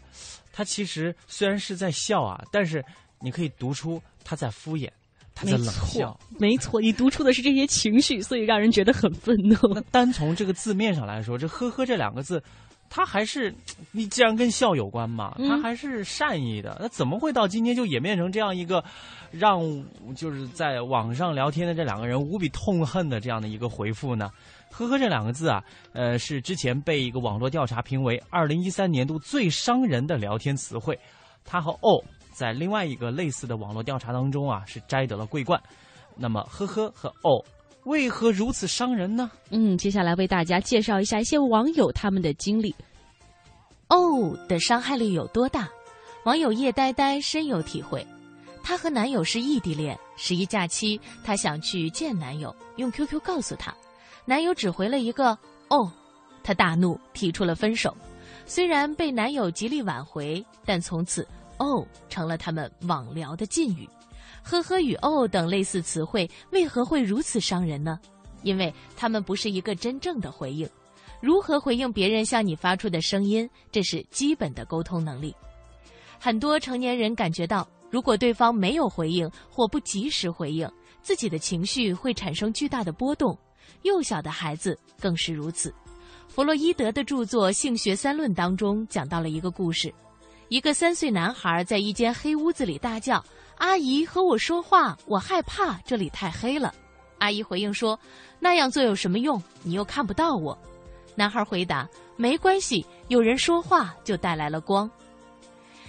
[0.58, 2.84] 他其实虽然是在笑啊，但是
[3.20, 4.90] 你可以读出他在敷衍，
[5.32, 6.18] 他在冷笑。
[6.36, 9.54] 没错，你读出的是这些情绪，所以让人觉得很愤怒。
[9.72, 12.42] 那单从这个字面上来说，这“呵呵”这两个字，
[12.90, 13.54] 他还是
[13.92, 16.76] 你既然跟笑有关嘛，他还是善意的。
[16.80, 18.82] 那怎么会到今天就演变成这样一个
[19.30, 19.62] 让
[20.16, 24.28] 就是在网上聊天的这两个人无比痛恨的这样的一个回复呢？
[24.70, 30.98] 呵呵这两个字啊，呃，是之前被一个网络调查评为二零一三年度最伤人的聊天词汇。
[31.44, 32.02] 它和哦，
[32.32, 35.60] 在另外一个类似的网络调查当中啊，是摘得了桂冠。
[36.16, 37.42] 那么，呵呵和哦，
[37.84, 39.30] 为何如此伤人呢？
[39.50, 42.74] 嗯，接下来为大家介绍一下一些网友他们的经历。
[43.88, 45.68] 哦的伤害力有多大？
[46.24, 48.06] 网友叶呆呆深有体会。
[48.62, 53.74] 她和男友是异地恋，十一假期她想去见男友，用 QQ 告诉他。
[54.28, 55.30] 男友只回了一个
[55.70, 55.90] “哦”，
[56.44, 57.96] 她大怒，提出了分手。
[58.44, 63.88] 虽然被男友极力挽回，但从此“哦”成了他们网聊的禁语。
[64.42, 67.98] 呵呵与“哦”等类似词汇为何会如此伤人呢？
[68.42, 70.68] 因为他们不是一个真正的回应。
[71.22, 75.34] 如何回应别人向你发出的声音，这是基本的沟通能力。
[76.20, 83.34] 很多成年人感觉到，如果对方没有回应或不及时回应，自己的情绪会产生巨大的波动。
[83.82, 85.72] 幼小的孩子更是如此。
[86.28, 89.92] 弗洛伊德的著作《性学三论》当中讲到了一个故事：
[90.48, 93.24] 一个三岁男孩在一间黑屋子里大叫
[93.58, 96.72] ：“阿姨和我说话，我害怕，这里太黑了。”
[97.18, 97.98] 阿姨回应说
[98.38, 99.42] ：“那样做有什么用？
[99.64, 100.56] 你又看不到我。”
[101.16, 104.88] 男孩回答：“没关系，有人说话就带来了光。”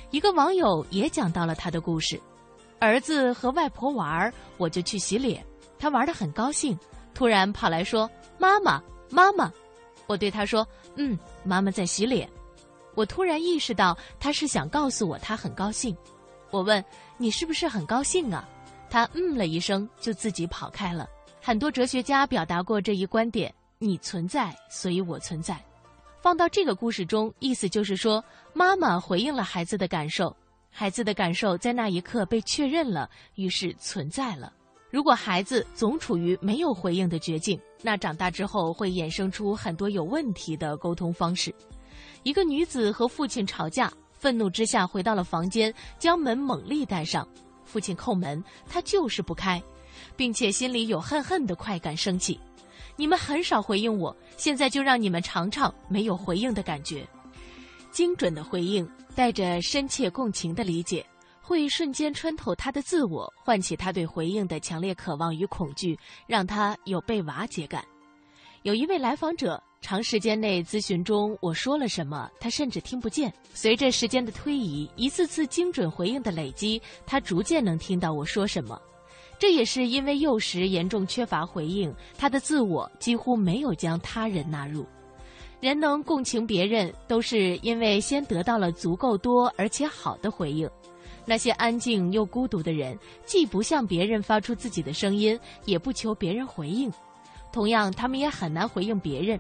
[0.10, 2.20] 一个网友也讲到了他的故事：
[2.80, 5.46] 儿子和外婆玩，我就去洗脸，
[5.78, 6.76] 他玩得很高兴，
[7.20, 8.10] 突然跑来说
[8.40, 9.52] ：“妈妈，妈妈！”
[10.08, 10.66] 我对他说
[10.96, 12.30] ：“嗯，妈妈在洗脸。”
[12.96, 15.94] 我突然意识到他是想告诉我他很高兴。
[16.50, 16.82] 我问
[17.20, 18.48] ：“你是不是很高兴啊？”
[18.90, 21.10] 他嗯了一声，就自己跑开了。
[21.42, 25.62] 很多哲学家表达过这一观点：你存在，所以我存在。
[26.22, 30.34] 放到这个故事中，意思就是说，妈妈回应了孩子的感受，
[30.72, 34.54] 孩子的感受在那一刻被确认了，于是存在了。
[34.90, 41.54] 如果孩子总处于没有回应的绝境，那长大之后会衍生出很多有问题的沟通方式。
[42.24, 47.28] 一个女子和父亲吵架，愤怒之下回到了房间，将门猛力带上。
[47.64, 49.62] 父亲叩门，她就是不开，
[50.16, 52.40] 并且心里有恨恨的快感升起。
[52.96, 57.08] 你们很少回应我，现在就让你们尝尝没有回应的感觉。
[57.92, 61.06] 精准的回应带着深切共情的理解，
[61.50, 65.98] 会瞬间穿透他的自我，唤起他对回应的强烈渴望与恐惧，
[66.28, 67.84] 让他有被瓦解感。
[68.62, 69.60] 有一位来访者。
[69.82, 73.34] 长时间内咨询中，我说了什么，他甚至听不见。
[73.54, 78.78] 随着时间的推移，一次次精准回应的累积，他逐渐能听到我说什么。
[79.40, 84.86] 这也是因为幼时严重缺乏回应，他的自我几乎没有将他人纳入。
[85.62, 90.70] 人能共情别人，都是因为先得到了足够多而且好的回应。
[91.30, 96.92] 那些安静又孤独的人，既不向别人发出自己的声音，也不求别人回应，
[97.54, 99.40] 同样，他们也很难回应别人。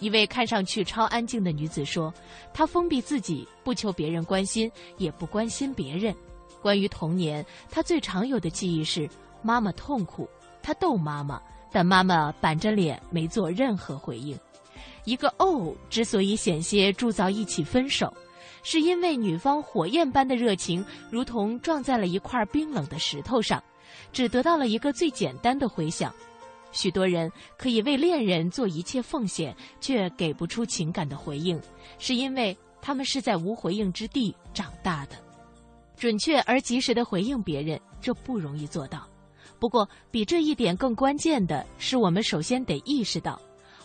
[0.00, 2.12] 一位看上去超安静的女子说
[2.52, 4.68] ：“她封闭自己，不求别人关心，
[4.98, 6.12] 也不关心别人。
[6.60, 9.08] 关于童年，她最常有的记忆是
[9.40, 10.28] 妈妈痛苦，
[10.60, 14.36] 她逗妈妈，但妈妈板着脸没做任何回应。
[15.04, 18.12] 一个哦之所以险些铸造一起分手，
[18.62, 23.62] 是因为女方火焰般的热情如同撞在了一块冰冷的石头上，
[24.12, 26.14] 只得到了一个最简单的回响。”
[26.72, 31.60] 许多人可以为恋人做一切奉献，却给不出情感的回应，
[31.98, 35.16] 是因为他们是在无回应之地长大的。
[35.96, 39.04] 准确而及时的回应别人，这不容易做到。
[39.58, 43.38] 不过，比这一点更关键的是，我们首先得意识到，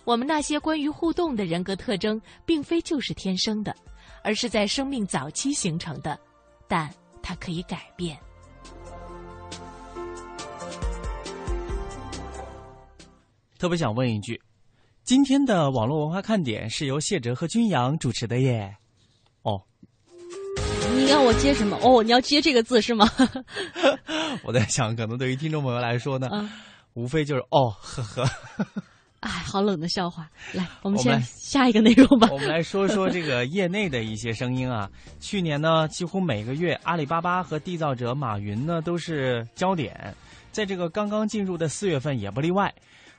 [0.03, 3.75] 我们那些关于互动的人格特征，并非就是天生的，
[4.25, 6.19] 而是在生命早期形成的，
[6.67, 8.17] 但它可以改变。
[13.59, 14.41] 特别想问一句，
[15.03, 18.75] 今天的网络文化看点是由谢哲和君阳主持的耶。
[19.43, 19.61] 哦，
[20.95, 21.77] 你要我接什么？
[21.83, 23.07] 哦，你要接这个字是吗？
[24.43, 26.49] 我在想，可能对于听众朋友来说呢，
[26.95, 28.27] 无非就是哦，呵呵。
[29.25, 30.29] 哎，好冷的笑话。
[30.53, 32.29] 来，我们先下一个内容吧。
[32.31, 34.87] 我们来说说这个业内的一些声音啊。
[35.19, 40.13] 去年呢，几乎每个月阿里巴巴和缔造者马云呢都是焦点，
[40.51, 42.71] 在这个刚刚进入的四月份也不例外。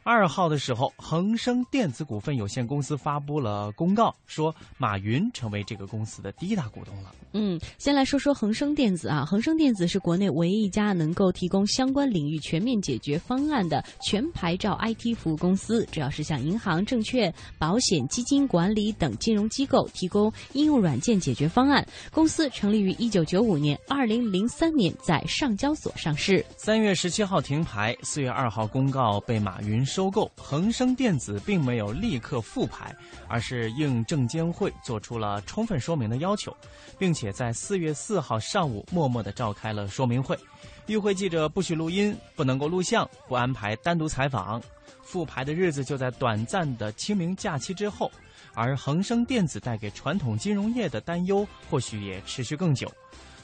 [0.07, 7.13] 二号的时候，恒生电子股份有限公司发布了公告，说马云成为这个公司的第一大股东了。
[7.33, 21.85] 嗯，先来说说恒生电子啊，恒生电子是国内唯一一家能够提供相关领域全面解决方案的全牌照 IT 服务公司，主要是向银行、证券、保险、基金管理等金融机构提供应用软件解决方案。
[22.13, 26.47] 公司成立于一九九五年，二零零三年在上交所上市。
[26.57, 29.85] 三月十七号停牌，四月二号公告被马云。
[29.97, 32.95] 收购恒生电子并没有立刻复牌，
[33.27, 36.55] 而是应证监会做出了充分说明的要求，
[36.99, 40.39] 并且在四月四号上午默默的召开了说明会。
[40.87, 44.61] 与会记者不许录音，不能够录像，不安排单独采访。
[45.03, 48.13] 复牌的日子就在短暂的清明假期之后，
[48.53, 52.93] 而恒生电子带给传统金融业的担忧或许也持续更久。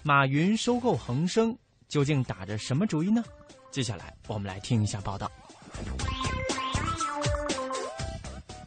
[0.02, 1.56] 马云收购恒生
[1.88, 3.24] 究竟打着什么主意呢？
[3.70, 5.32] 接下来我们来听一下报道。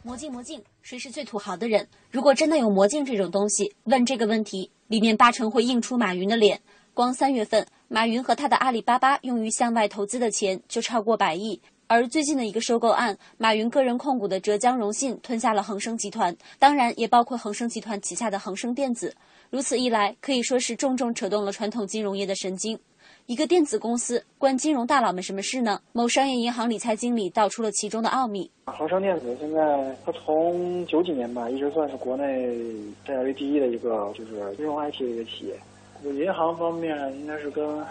[0.02, 1.86] 魔镜魔镜，谁是最土豪的人？
[2.10, 6.60] 如果真的有魔镜这种东西，问这个问题，里面八成会映出马云的脸。
[6.94, 11.60] 光三月份，马云和他的阿里巴巴用于向外投资的钱就超过百亿。
[11.88, 19.14] 而最近的一个收购案，马云个人控股的浙江荣信吞下了恒生集团，当然也包括恒生集团旗下的恒生电子。
[19.50, 22.78] 如此一来，可以说是重重扯动了传统金融业的神经。
[23.26, 25.80] 一个电子公司关金融大佬们什么事呢？
[25.92, 28.48] 某商业银行理财经理道出了其中的奥秘。
[28.66, 32.24] 恒生电子现在它从九几年吧，一直算是国内
[33.04, 35.58] 世界第一的一个就是金融 IT 的一个企业。
[36.04, 37.84] 银行方面应该是跟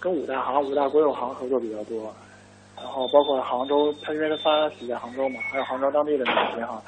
[0.00, 2.12] 跟五大行、五大国有行合作比较多。
[2.74, 6.82] 然后包括杭州，它因为它发起在杭州嘛，还有杭州当地的那个银行，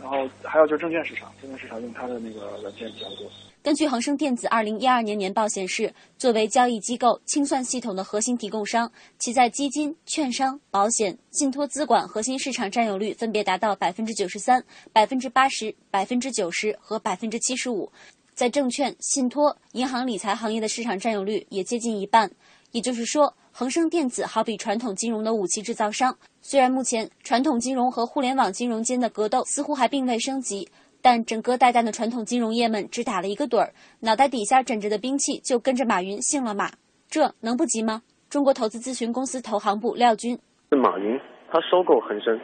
[0.00, 3.26] 然后还有就是证券市场，证券市场用它的那个软件比较多。
[3.68, 17.92] 根据恒生电子二零一二年年报显示，作为交易机构清算系统的核心提供商，其在基金、券商、保险、信托资管核心市场占有率分别达到百分之九十三、百分之八十、百分之九十和百分之七十五，
[18.34, 22.30] 在证券、信托、银行理财行业的市场占有率也接近一半。
[22.72, 30.66] 也就是说，恒生电子好比传统金融的武器制造商，虽然目前传统金融和互联网金融间的格斗似乎还并未升级。
[31.10, 36.68] 但整个带弹的传统金融业们只打了一个盹儿，脑袋底下枕着的兵器就跟着马云姓了马，
[37.08, 38.02] 这能不急吗？
[38.28, 40.36] 中国投资咨询公司投行部廖军，
[40.68, 41.18] 是马云
[41.50, 42.38] 他收购恒生，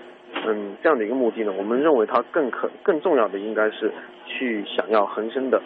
[0.48, 3.92] 嗯，这样的一个目的呢，我们认为他更可更重要的应该是
[4.24, 5.60] 去想要恒生的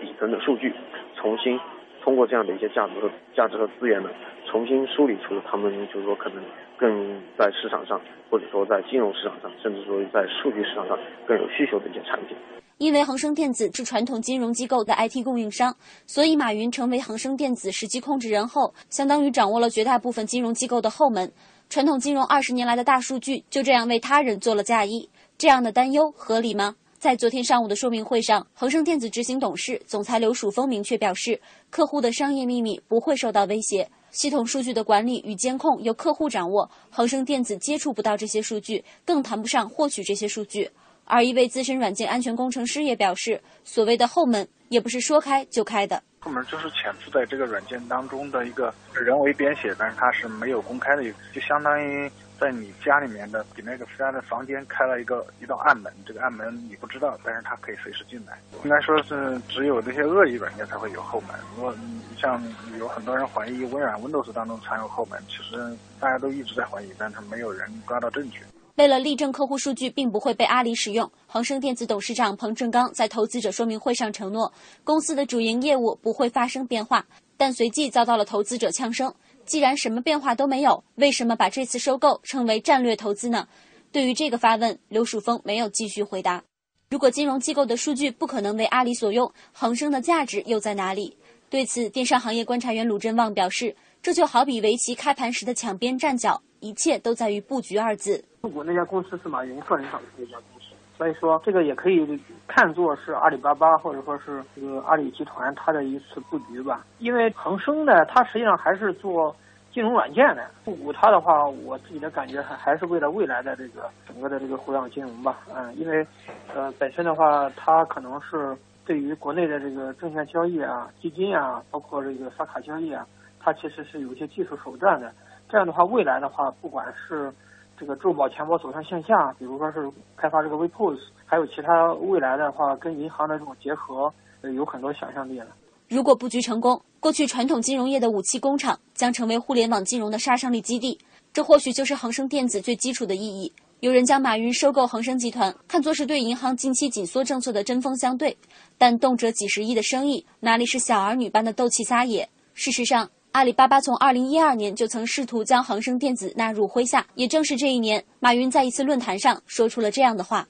[0.00, 0.72] 底层的数据，
[1.20, 1.60] 重新
[2.02, 4.08] 通过这样的一些价值和价值和资源呢，
[4.50, 6.42] 重新梳理出他们就是说可能。
[6.78, 8.00] 更在市场上，
[8.30, 12.36] 或者说在金融市场上，甚至说在数据市场上更有需求的一些产品。
[12.78, 15.74] 因为恒生电子是传统金融机构的 IT 供应商，
[16.06, 21.32] 所以马云成为恒生电子实际控制人后，相当于掌握了绝大部分金融机构的后门。
[21.70, 25.08] 传统金融二十年来的大数据就这样为他人做了嫁衣，
[25.38, 26.76] 这样的担忧合理吗？
[26.98, 33.88] 在昨天上午的说明会上，恒生电子执行董事总裁刘曙峰明确表示，客户的商业秘密不会受到威胁。
[34.16, 40.70] 系统数据的管理与监控由客户掌握，恒生电子接触不到这些数据，更谈不上获取这些数据。
[41.04, 46.02] 而一位资深软件安全工程师也表示，所谓的后门也不是说开就开的。
[46.20, 51.02] 后门就是潜伏在这个软件当中的一个人为编写，但是它是没有公开的，
[51.34, 52.10] 就相当于。
[52.38, 58.38] 在你家里面的比那个家的房间开了一个一道暗门，这个暗门你不知道，但是它可以随时进来。
[58.64, 61.30] 应该说是只有这些恶意软件才会有后门。
[61.56, 61.74] 如果
[62.18, 62.42] 像
[62.78, 68.40] 有很多人怀疑微软 Windows 当中藏有后门，其实大家都一直在怀疑，但是没有人抓到证据。
[68.76, 74.52] 为了力证客户数据并不会被阿里使用，恒生电子董事长彭正刚在投资者说明会上承诺，
[74.84, 77.02] 公司的主营业务不会发生变化，
[77.38, 79.14] 但随即遭到了投资者呛声。
[79.46, 83.46] 既然什么变化都没有，为什么把这次收购称为战略投资呢？
[83.92, 86.42] 对于这个发问，刘曙峰没有继续回答。
[86.90, 91.16] 如果金融机构的数据不可能为阿里所用，恒生的价值又在哪里？
[91.48, 98.22] 对此，电商行业观察员鲁振旺表示：“这就好比围棋开盘时的抢边站脚，一切都在于布局二字。
[98.40, 100.55] 入股那家公司是马云个人搞的一家公司，
[100.96, 106.84] 所以说这个也可以看作是阿里巴巴或者说是这个阿里集团它的一次布局吧。
[106.98, 109.34] 因为恒生呢，它实际上还是做。
[109.72, 116.06] 金融软件的入股它的话，我自己的感觉还还是为了未来的这个整个的这个互联网金融吧，嗯，因为，
[116.54, 123.06] 呃，本身的话，它可能是对于国内的这个证券交易啊、基金啊，包括这个刷卡交易啊，
[123.38, 125.12] 它其实是有一些技术手段的。
[125.46, 127.30] 这样的话，未来的话，不管是
[127.78, 134.12] 这个支付宝钱包走向线下，比如说是开发这个 WePos，还有其他未来的话跟银行的这种结合，
[134.54, 135.48] 有很多想象力了。
[135.88, 140.98] 如果布局成功，过去传统金融业的武器工厂将成为互联网金融的杀伤力基地。
[141.32, 143.52] 这或许就是恒生电子最基础的意义。
[143.80, 148.36] 有人将马云收购恒生集团看作是对银行近期紧缩政策的针锋相对，
[148.78, 152.26] 但动辄几十亿的生意哪里是小儿女般的斗气撒野？
[152.54, 157.04] 事实上，阿里巴巴从二零一二年就曾试图将恒生电子纳入麾下。
[157.16, 160.48] 也正是这一年，马云在一次论坛上说出了这样的话：“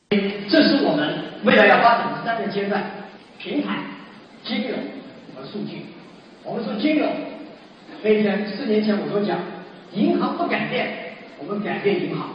[0.49, 2.89] 这是我们未来要发展的三个阶段：
[3.41, 3.83] 平台、
[4.45, 4.79] 金融
[5.35, 5.85] 和。”数据，
[6.45, 7.11] 我们说金融，
[8.05, 9.37] 那天四年前我都讲，
[9.93, 10.89] 银行不改变，
[11.41, 12.31] 我们改变银行。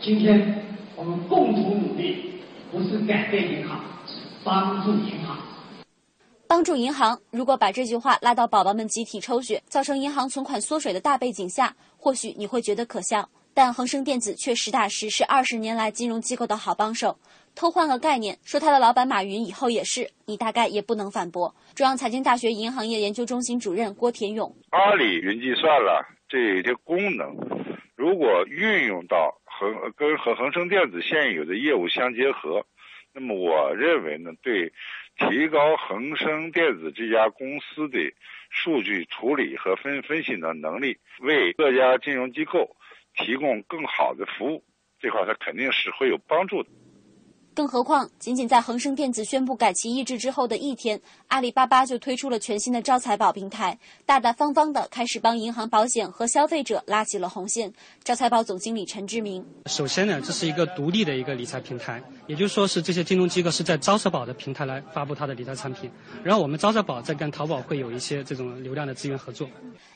[0.00, 0.64] 今天
[0.96, 2.42] 我们共同努力，
[2.72, 5.36] 不是改变银行，是帮助银行。
[6.52, 13.26] 帮助银行，如果把这句话拉到宝宝们集体抽血，造成银行存款缩水的大背景下，或许你会觉得可笑。
[13.54, 17.18] 但恒生电子却实打实是二十年来金融机构的好帮手。
[17.54, 21.54] 偷换个概念，说他的老板马云以后也是，你大概也不能反驳。
[21.74, 27.34] 中央财经大学银行业研究中心主任郭田勇：阿里云计算了这些功能，
[27.96, 32.62] 如果运用到恒跟和恒生电子现有的业务相结合，
[33.14, 34.70] 那么我认为呢，对
[35.28, 38.12] 提高恒生电子这家公司的
[38.50, 42.76] 数据处理和分分析的能力，为各家金融机构
[43.14, 44.64] 提供更好的服务，
[45.00, 46.68] 这块它肯定是会有帮助的。
[47.54, 50.98] 更何况，仅仅在恒生电子宣布改其意志之后的一天，
[51.28, 57.70] 阿里巴巴就推出了全新的招财宝平台，大大方方的开始帮银行、保险和消费者拉起了红线。
[58.02, 65.90] 招财宝总经理陈志明：首先呢，这是一个独立的一个理财平台，也就是说是这些金融机构是在招财宝的平台来发布它的理财产品，
[66.24, 69.46] 然后我们招财宝再跟淘宝会有一些这种流量的资源合作，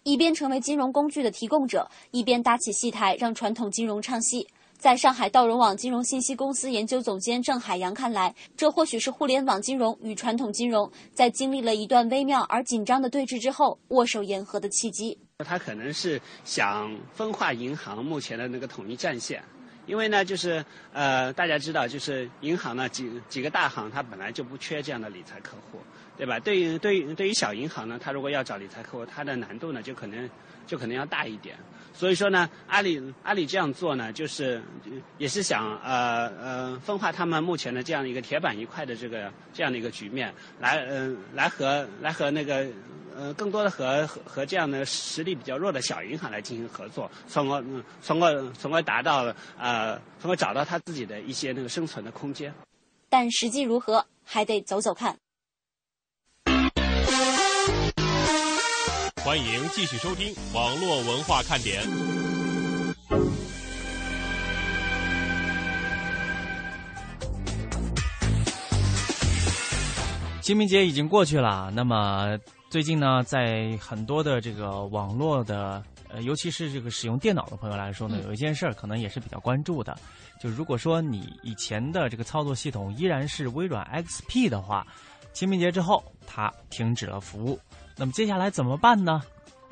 [0.03, 4.47] 一边成为金融工具的提供者，一边搭起戏台，让传统金融唱戏。
[4.79, 15.19] 在上海道融网金融信息公司研究总监郑海洋看来，这或许是互联网金融与传统金融在经历了一段微妙而紧张的对峙之后握手言和的契机。
[15.39, 19.43] 他可能是想分化银行目前的那个统一战线，
[19.87, 25.79] 因为呢，就是呃，大家知道，就是银行呢几几个大行，它本来就不缺这样的理财客户，
[26.17, 26.39] 对吧？
[26.39, 30.29] 对于对于对于小银行呢，它如果要找理财客户，它的难度呢就可能
[30.67, 31.57] 就可能要大一点。
[31.95, 34.63] 所以说呢，阿里阿里这样做呢，就是
[35.17, 42.67] 也是想呃呃分化他们目前的这样一个铁板一块的这个这样的一个局面，来嗯来和来和那个
[43.17, 47.65] 呃更多的和和这样的实力比较弱的小银行来进行合作，从而
[48.03, 52.53] 从而从而达到呃从而找到他自己的一些那个生存的空间。
[53.09, 55.17] 但实际如何，还得走走看。
[59.27, 61.83] 欢迎继续收听网络文化看点。
[70.41, 72.39] 清明节已经过去了，那么
[72.71, 79.99] 最近呢，在很多的这个网络的，呃，尤其是这个使用电脑的朋友来说呢，有一件事儿可能也是比较关注的，
[80.41, 84.87] 就如果说你以前的这个操作系统依然是微软 XP 的话，
[85.33, 87.59] 清明节之后它停止了服务。
[87.97, 89.23] 那么接下来怎么办呢？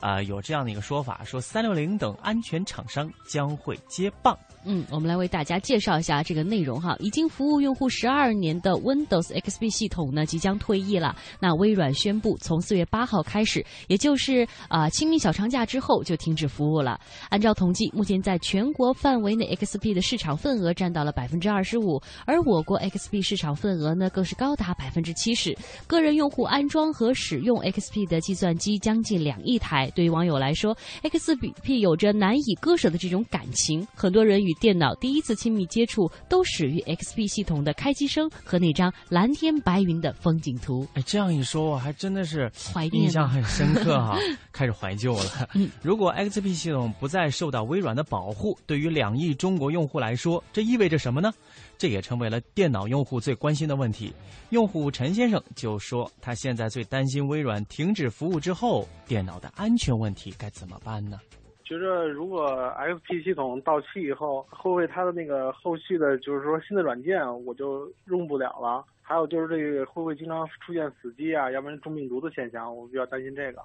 [0.04, 4.38] 啊，有这样的一个说法，说三六零等安全厂商将会接棒。
[4.66, 6.94] 嗯，我们来为大家介绍一下这个内容哈。
[7.00, 11.16] 已经服务用户十二年的 Windows XP 系统呢，即将退役了。
[11.40, 17.00] 那微软宣布，从四月八号开始，也就是啊清明小长假之后就停止服务了。
[17.30, 25.56] 按照统计，目前在全国范围内，XP 的市场份额占到了百分之二十五，而我国 XP 市场份额呢，更是高达百分之七十。
[25.86, 29.90] 个人用户安装和使用 XP 的计算机将近两亿台。
[29.94, 40.86] 对于网友来说，XP 有着难以割舍的这种感情，很多人与电脑第一次亲密接触都始于 XP 系统的开机声和那张蓝天白云的风景图。
[40.94, 44.18] 哎，这样一说，我还真的是怀念，印象很深刻哈，
[44.52, 45.48] 开始怀旧了。
[45.82, 51.32] 如果 XP 系统不再受到微软的保护，对于两亿中国用户来说，这意味着什么呢？
[51.78, 54.12] 这也成为了电脑用户最关心的问题。
[54.50, 61.18] 用户陈先生就说，他现在最担心微软停止服务之后，电脑的安全问题该怎么办呢？
[61.64, 62.46] 觉着如果
[62.76, 68.84] XP 系统到期以后，会不会它的那个后续的，就是说新的软件我就用不了了？
[69.00, 72.74] 还有就是这个会不会经常出现死机啊，要不然中病毒的现象？
[72.74, 73.62] 我比较担心这个。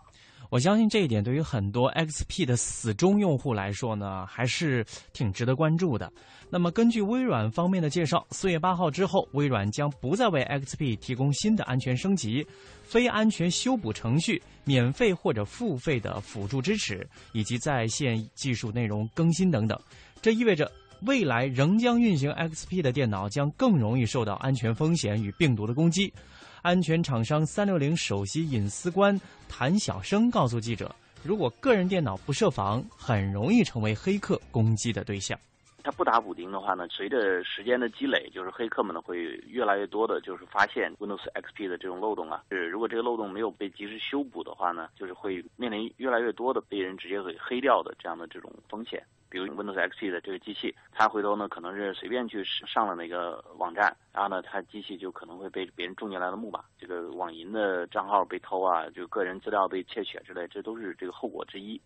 [0.49, 4.83] 我相信这一点对于很多 XP 的死忠用户来说呢，还是
[5.13, 6.11] 挺值得关注的。
[6.49, 12.43] 那么，根据微软方面的介绍，四月八号之后，微软将不再为 XP 提供新的安全升级、
[12.81, 19.79] 非安全修补程序、免费或者付费的辅助支持，以及在线技术内容更新等等。
[20.19, 20.69] 这意味着，
[21.03, 26.11] 未来仍将运行 XP 的电脑将更容易受到安全风险与病毒的攻击。
[26.61, 30.93] 安全厂商三六零首席隐私官谭晓生告诉记者
[31.23, 35.39] ：“如果个人电脑不设防，很容易成为黑客攻击的对象。”
[35.81, 42.43] 他不打补丁的话呢，随着时间的积累，就是黑客们呢会越来越多的，就是发现 Windows XP 的这种漏洞啊。
[42.51, 49.01] 是如果这个漏洞没有被及时修补的话呢，就是会面临越来越多的被人直接给黑掉的这样的这种风险。
[49.29, 61.79] 比如 Windows XP 的这个机器，它回头呢可能是随便去上了那个网站，然后呢它机器就可能会被别人种进来的木马，这个网银的账号被偷啊，就个人资料被窃取之类，这都是这个后果之一。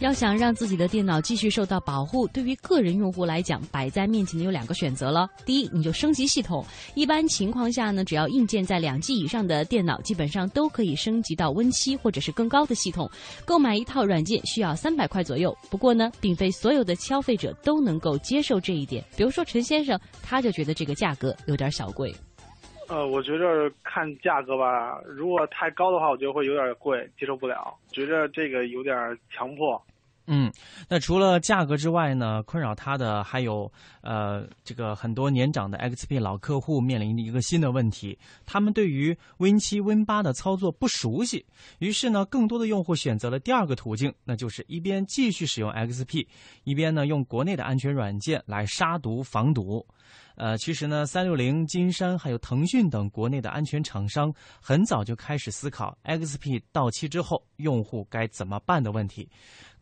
[0.00, 5.28] 要想让自己的电脑继续受到保护，对于个人用户来讲，摆在面前的有两个选择了。
[5.46, 6.64] 第一，你就升级系统。
[6.94, 13.08] 一般情况下呢，只要硬件在两 G 以上的电脑，基本上都可以升级到 Win 七或者是更高的系统。
[13.46, 15.56] 购买一套软件需要三百块左右。
[15.70, 19.04] 不过呢，并非所所有的消费者都能够接受这一点。
[19.16, 22.12] 比如说陈先生，他就觉得这个价格有点小贵。
[22.88, 27.72] 呃，我觉着看价格吧，如果太高的话，我觉得会有点贵，接受不了。
[27.92, 28.96] 觉着这个有点
[29.32, 29.80] 强迫。
[30.28, 30.52] 嗯，
[30.88, 33.70] 那除了价格之外呢，困扰他的还有
[34.00, 41.46] 呃，这个很多年长的 XP 老客户面临的一个新的问题，他们对于 Win 七、Win 八的操作不熟悉，
[41.78, 46.26] 于是呢，更多的用户选择了第二个途径，那就是一边继续使用 XP，
[46.64, 49.86] 一边呢用国内的安全软件来杀毒防毒。
[50.34, 59.26] 呃，其实呢，三六零、金山还有腾讯等国内的安全厂商很早就开始思考 XP 到期之后用户该怎么办的问题。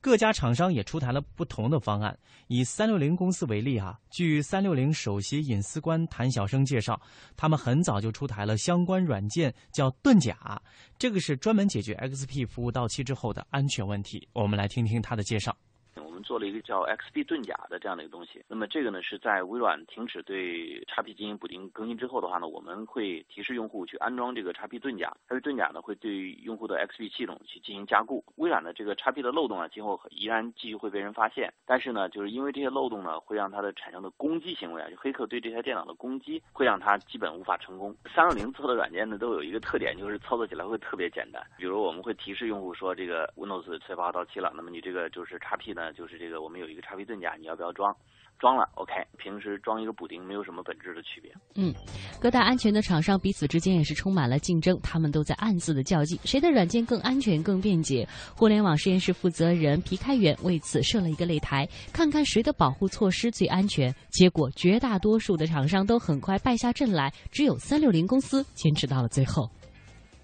[0.05, 2.15] 各家厂商也出台了不同的方案。
[2.49, 7.01] 以三六零公司为例啊，据三六零首席隐私官谭晓生介绍，
[7.39, 10.61] 他们很早就出台了相关软件，叫盾甲，
[10.99, 14.29] 这个是专门解决 XP 服务到期之后的安全问题。
[14.35, 15.57] 我们来听听他的介绍。
[16.15, 18.41] 我们做了一个叫 XP 盾甲的这样的一个东西。
[18.47, 25.13] 那么这个呢是在微软停止对 XP 进行补丁更新之后的话呢，我们会提示用户去安装这个 XP 盾甲。
[25.29, 28.25] XP 盾甲呢会对用户的 XP 系统去进行加固。
[28.37, 31.53] 微软的这个 XP 的漏洞啊，今后依然继续会被人发现。
[31.67, 37.93] 但是呢，就是因为这些漏洞呢，会让它的产生的攻击行为啊，就黑客对这台电脑的攻击，会让它基本无法成功。
[38.15, 41.45] 三六零做的软件呢都有一个特点，就是操作起来会特别简单。
[41.59, 46.04] 比如我们会提示用户说，这个 Windows 四月八到期了，那么你这个就是 XP 呢就。
[46.05, 47.97] 就是这个，我们有一个叉 P 盾甲，你要不要装？
[48.39, 48.93] 装了，OK。
[49.17, 51.33] 平时装一个补丁没有什么本质的区别。
[51.55, 51.73] 嗯，
[52.21, 58.07] 各大安全的厂商彼此之间也是充满了竞争，他们都在暗自的较劲，谁的软件更安全、更便捷？
[58.37, 63.91] 互联网实验室负责人皮开元为此设了一个擂台，看看谁的保护措施最安全。
[64.11, 69.49] 结果绝大多数的厂商都很快败下阵来，只有三六零公司坚持到了最后。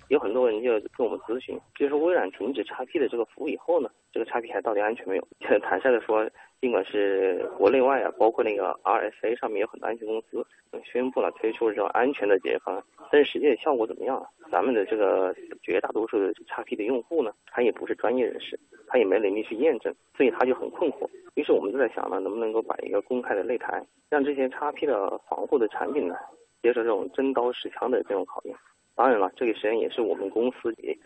[0.09, 0.69] 有很多人就
[0.99, 5.29] 跟我们咨询，就是微软停止叉 P 的这个服务以后呢，这个 XP 还到底安全没有？
[5.61, 6.29] 坦率的说，
[6.61, 10.45] 尽管是国内外啊，包括那个 RSA 上面有很多安全公司
[10.85, 14.27] 宣布了推出这种安全的解决方案，但是实际的效果怎么样啊？
[14.51, 18.59] 咱们的这个绝大多数的 XP 的用户呢，他也不是专业人士，
[18.89, 21.09] 他也没能力去验证，所以他就很困惑。
[21.35, 26.17] 于是我们就在想呢，能不能够把一个公开的擂台，让这些 XP 的防护的产品呢，
[26.63, 28.57] 接受这种真刀实枪的这种考验。
[29.01, 30.57] 当然了，这个实验也是我们公司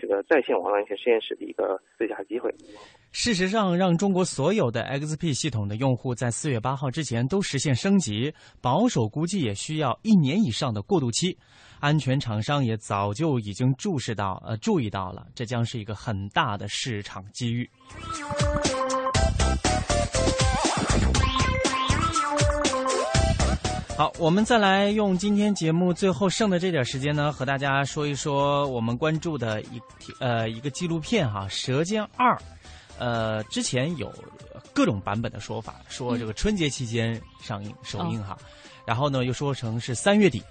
[0.00, 2.52] 这个在线网络安全实验室的一个最佳机会。
[3.12, 11.38] 事实上，让中国所有的 XP 系统的用户在四月八号之前都实现升级，保守估计也需要一年以上的过渡期。
[11.78, 17.70] 安全厂商也早就已经注视到，呃，注意到了，这将是一个很大的市场机遇。
[23.96, 29.80] 好，我们再来用今天节目最后剩的这点时间呢，和大家说一说我们关注的一
[30.18, 32.34] 呃一个纪录片哈，《舌尖二》。
[32.98, 34.12] 呃，之前有
[34.72, 38.36] 各种版本的说法，说这个春节期间上映首映哈，
[38.84, 40.42] 然后呢又说成是三月底，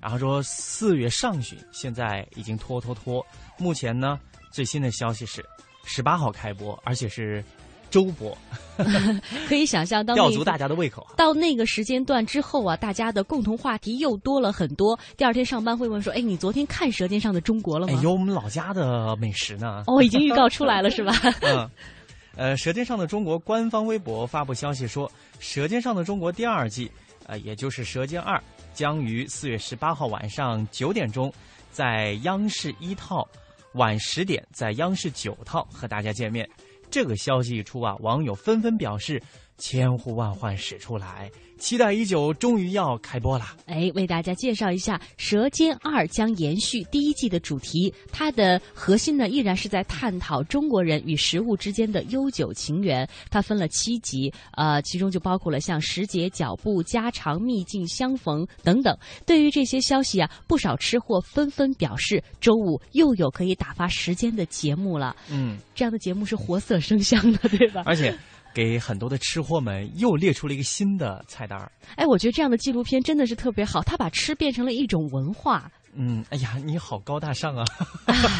[0.00, 3.24] 然后说四月上旬，现在已经拖拖拖。
[3.58, 4.18] 目前呢
[4.50, 5.44] 最新的消息是
[5.84, 7.44] 十八号开播，而且是。
[7.90, 8.36] 周播，
[9.48, 11.06] 可以想象到吊足大家的胃口。
[11.16, 14.98] 到那个时间段之后啊，大家的共同话题又多了很多。
[15.16, 19.84] 第二天上班会问说：“哎，你昨天看《舌尖上的中国》了吗？”有我们老家的美食呢。
[19.86, 21.12] 哦，已经预告出来了是吧？
[21.42, 21.70] 嗯，
[22.36, 25.08] 呃，《舌尖上的中国》官方微博发布消息说，
[25.38, 26.90] 《舌尖上的中国》第二季，
[27.26, 28.36] 呃，也就是《舌尖二》，
[28.74, 31.32] 将于四月十八号晚上九点钟，
[31.70, 33.26] 在央视一套，
[33.74, 36.48] 晚十点在央视九套和大家见面。
[36.90, 39.22] 这个消息一出啊，网友纷纷表示
[39.56, 41.30] 千呼万唤始出来。
[41.58, 43.44] 期待已久，终于要开播了。
[43.66, 53.06] 哎，为大家介绍一下，《舌尖二》将延续第一季的主题，它的核心呢依然是在探讨中国人与食物之间的悠久情缘。
[53.30, 58.96] 它分了七集，呃，其中就包括了像时节脚步、家常秘境相逢等等。
[59.26, 65.14] 对于这些消息啊，不少吃货纷纷表示，周五又有可以打发时间的节目了。
[65.30, 67.82] 嗯，这样的节目是活色生香的，对吧？
[67.84, 68.16] 而且。
[68.54, 75.70] 给很多的吃货们又列出了一个新的菜单儿哎，我觉得这样的纪录片真的是特别好，它把吃变成了一种文化。
[75.94, 77.64] 嗯，哎呀，你好高大上啊！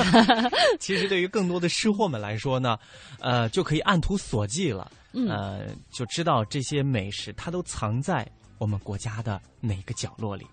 [0.79, 2.77] 其实对于更多的吃货们来说呢，
[3.21, 4.91] 呃，就可以按图索骥了。
[5.29, 8.29] 呃，就知道这些美食它都藏在
[8.59, 10.47] 我们国家的哪个角落里。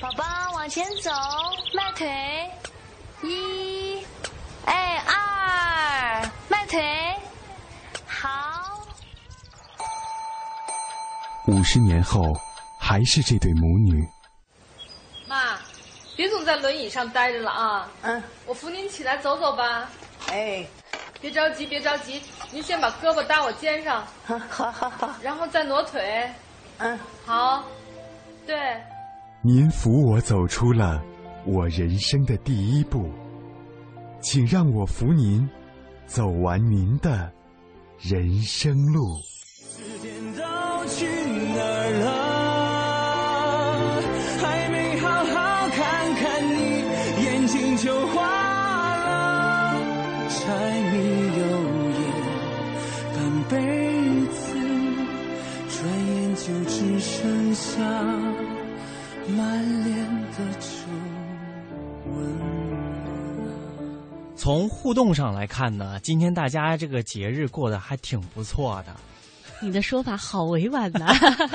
[0.00, 1.10] 宝宝往前走，
[1.74, 2.06] 迈腿，
[3.22, 4.04] 一。
[4.66, 6.80] 哎，二，迈腿，
[8.06, 8.28] 好。
[11.48, 12.22] 五十年后，
[12.78, 14.06] 还是这对母女。
[15.26, 15.58] 妈，
[16.16, 17.88] 别总在轮椅上待着了啊！
[18.02, 19.88] 嗯，我扶您起来走走吧。
[20.28, 20.66] 哎，
[21.20, 24.06] 别着急，别着急，您先把胳膊搭我肩上。
[24.26, 25.14] 好好好。
[25.22, 26.28] 然后再挪腿。
[26.78, 27.64] 嗯，好。
[28.46, 28.56] 对。
[29.42, 31.00] 您扶我走出了
[31.44, 33.08] 我人生的第一步。
[34.28, 35.48] 请让我扶您
[36.04, 37.30] 走完您的
[38.00, 39.16] 人生路。
[39.62, 40.42] 时间都
[40.88, 41.06] 去
[41.54, 44.02] 哪儿了？
[44.42, 46.82] 还没好好看看你，
[47.22, 49.78] 眼睛就花了。
[50.28, 50.42] 柴
[50.90, 50.96] 米
[51.38, 51.46] 油
[51.94, 52.02] 盐
[53.14, 53.16] 半
[53.48, 53.54] 辈
[54.34, 54.42] 子，
[55.70, 55.78] 转
[56.16, 56.34] 眼。
[56.34, 57.80] 就只剩下
[59.36, 59.94] 满脸
[60.32, 60.66] 的皱
[62.12, 62.55] 纹。
[64.36, 68.94] 从互动上来看呢，今天大家这个节日过得还挺不错的。
[69.62, 71.06] 你的说法好委婉呐、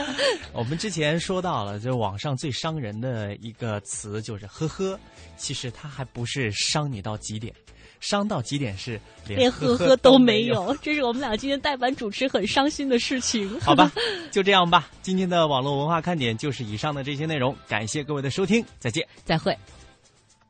[0.52, 5.00] 我们之前说到了，就网上最伤人的一个词就是“呵呵”，
[5.38, 7.54] 其实它还不是伤你到极点，
[8.00, 13.48] 伤到极点是连呵呵呵都没没有，这是我们俩今天代班主持很伤心的事情。
[13.62, 13.92] 好吧，
[14.32, 14.90] 就 这样吧。
[15.04, 19.56] 今天的网络文化看点就是以上的这些内容，感谢各位的收听，再见，再会。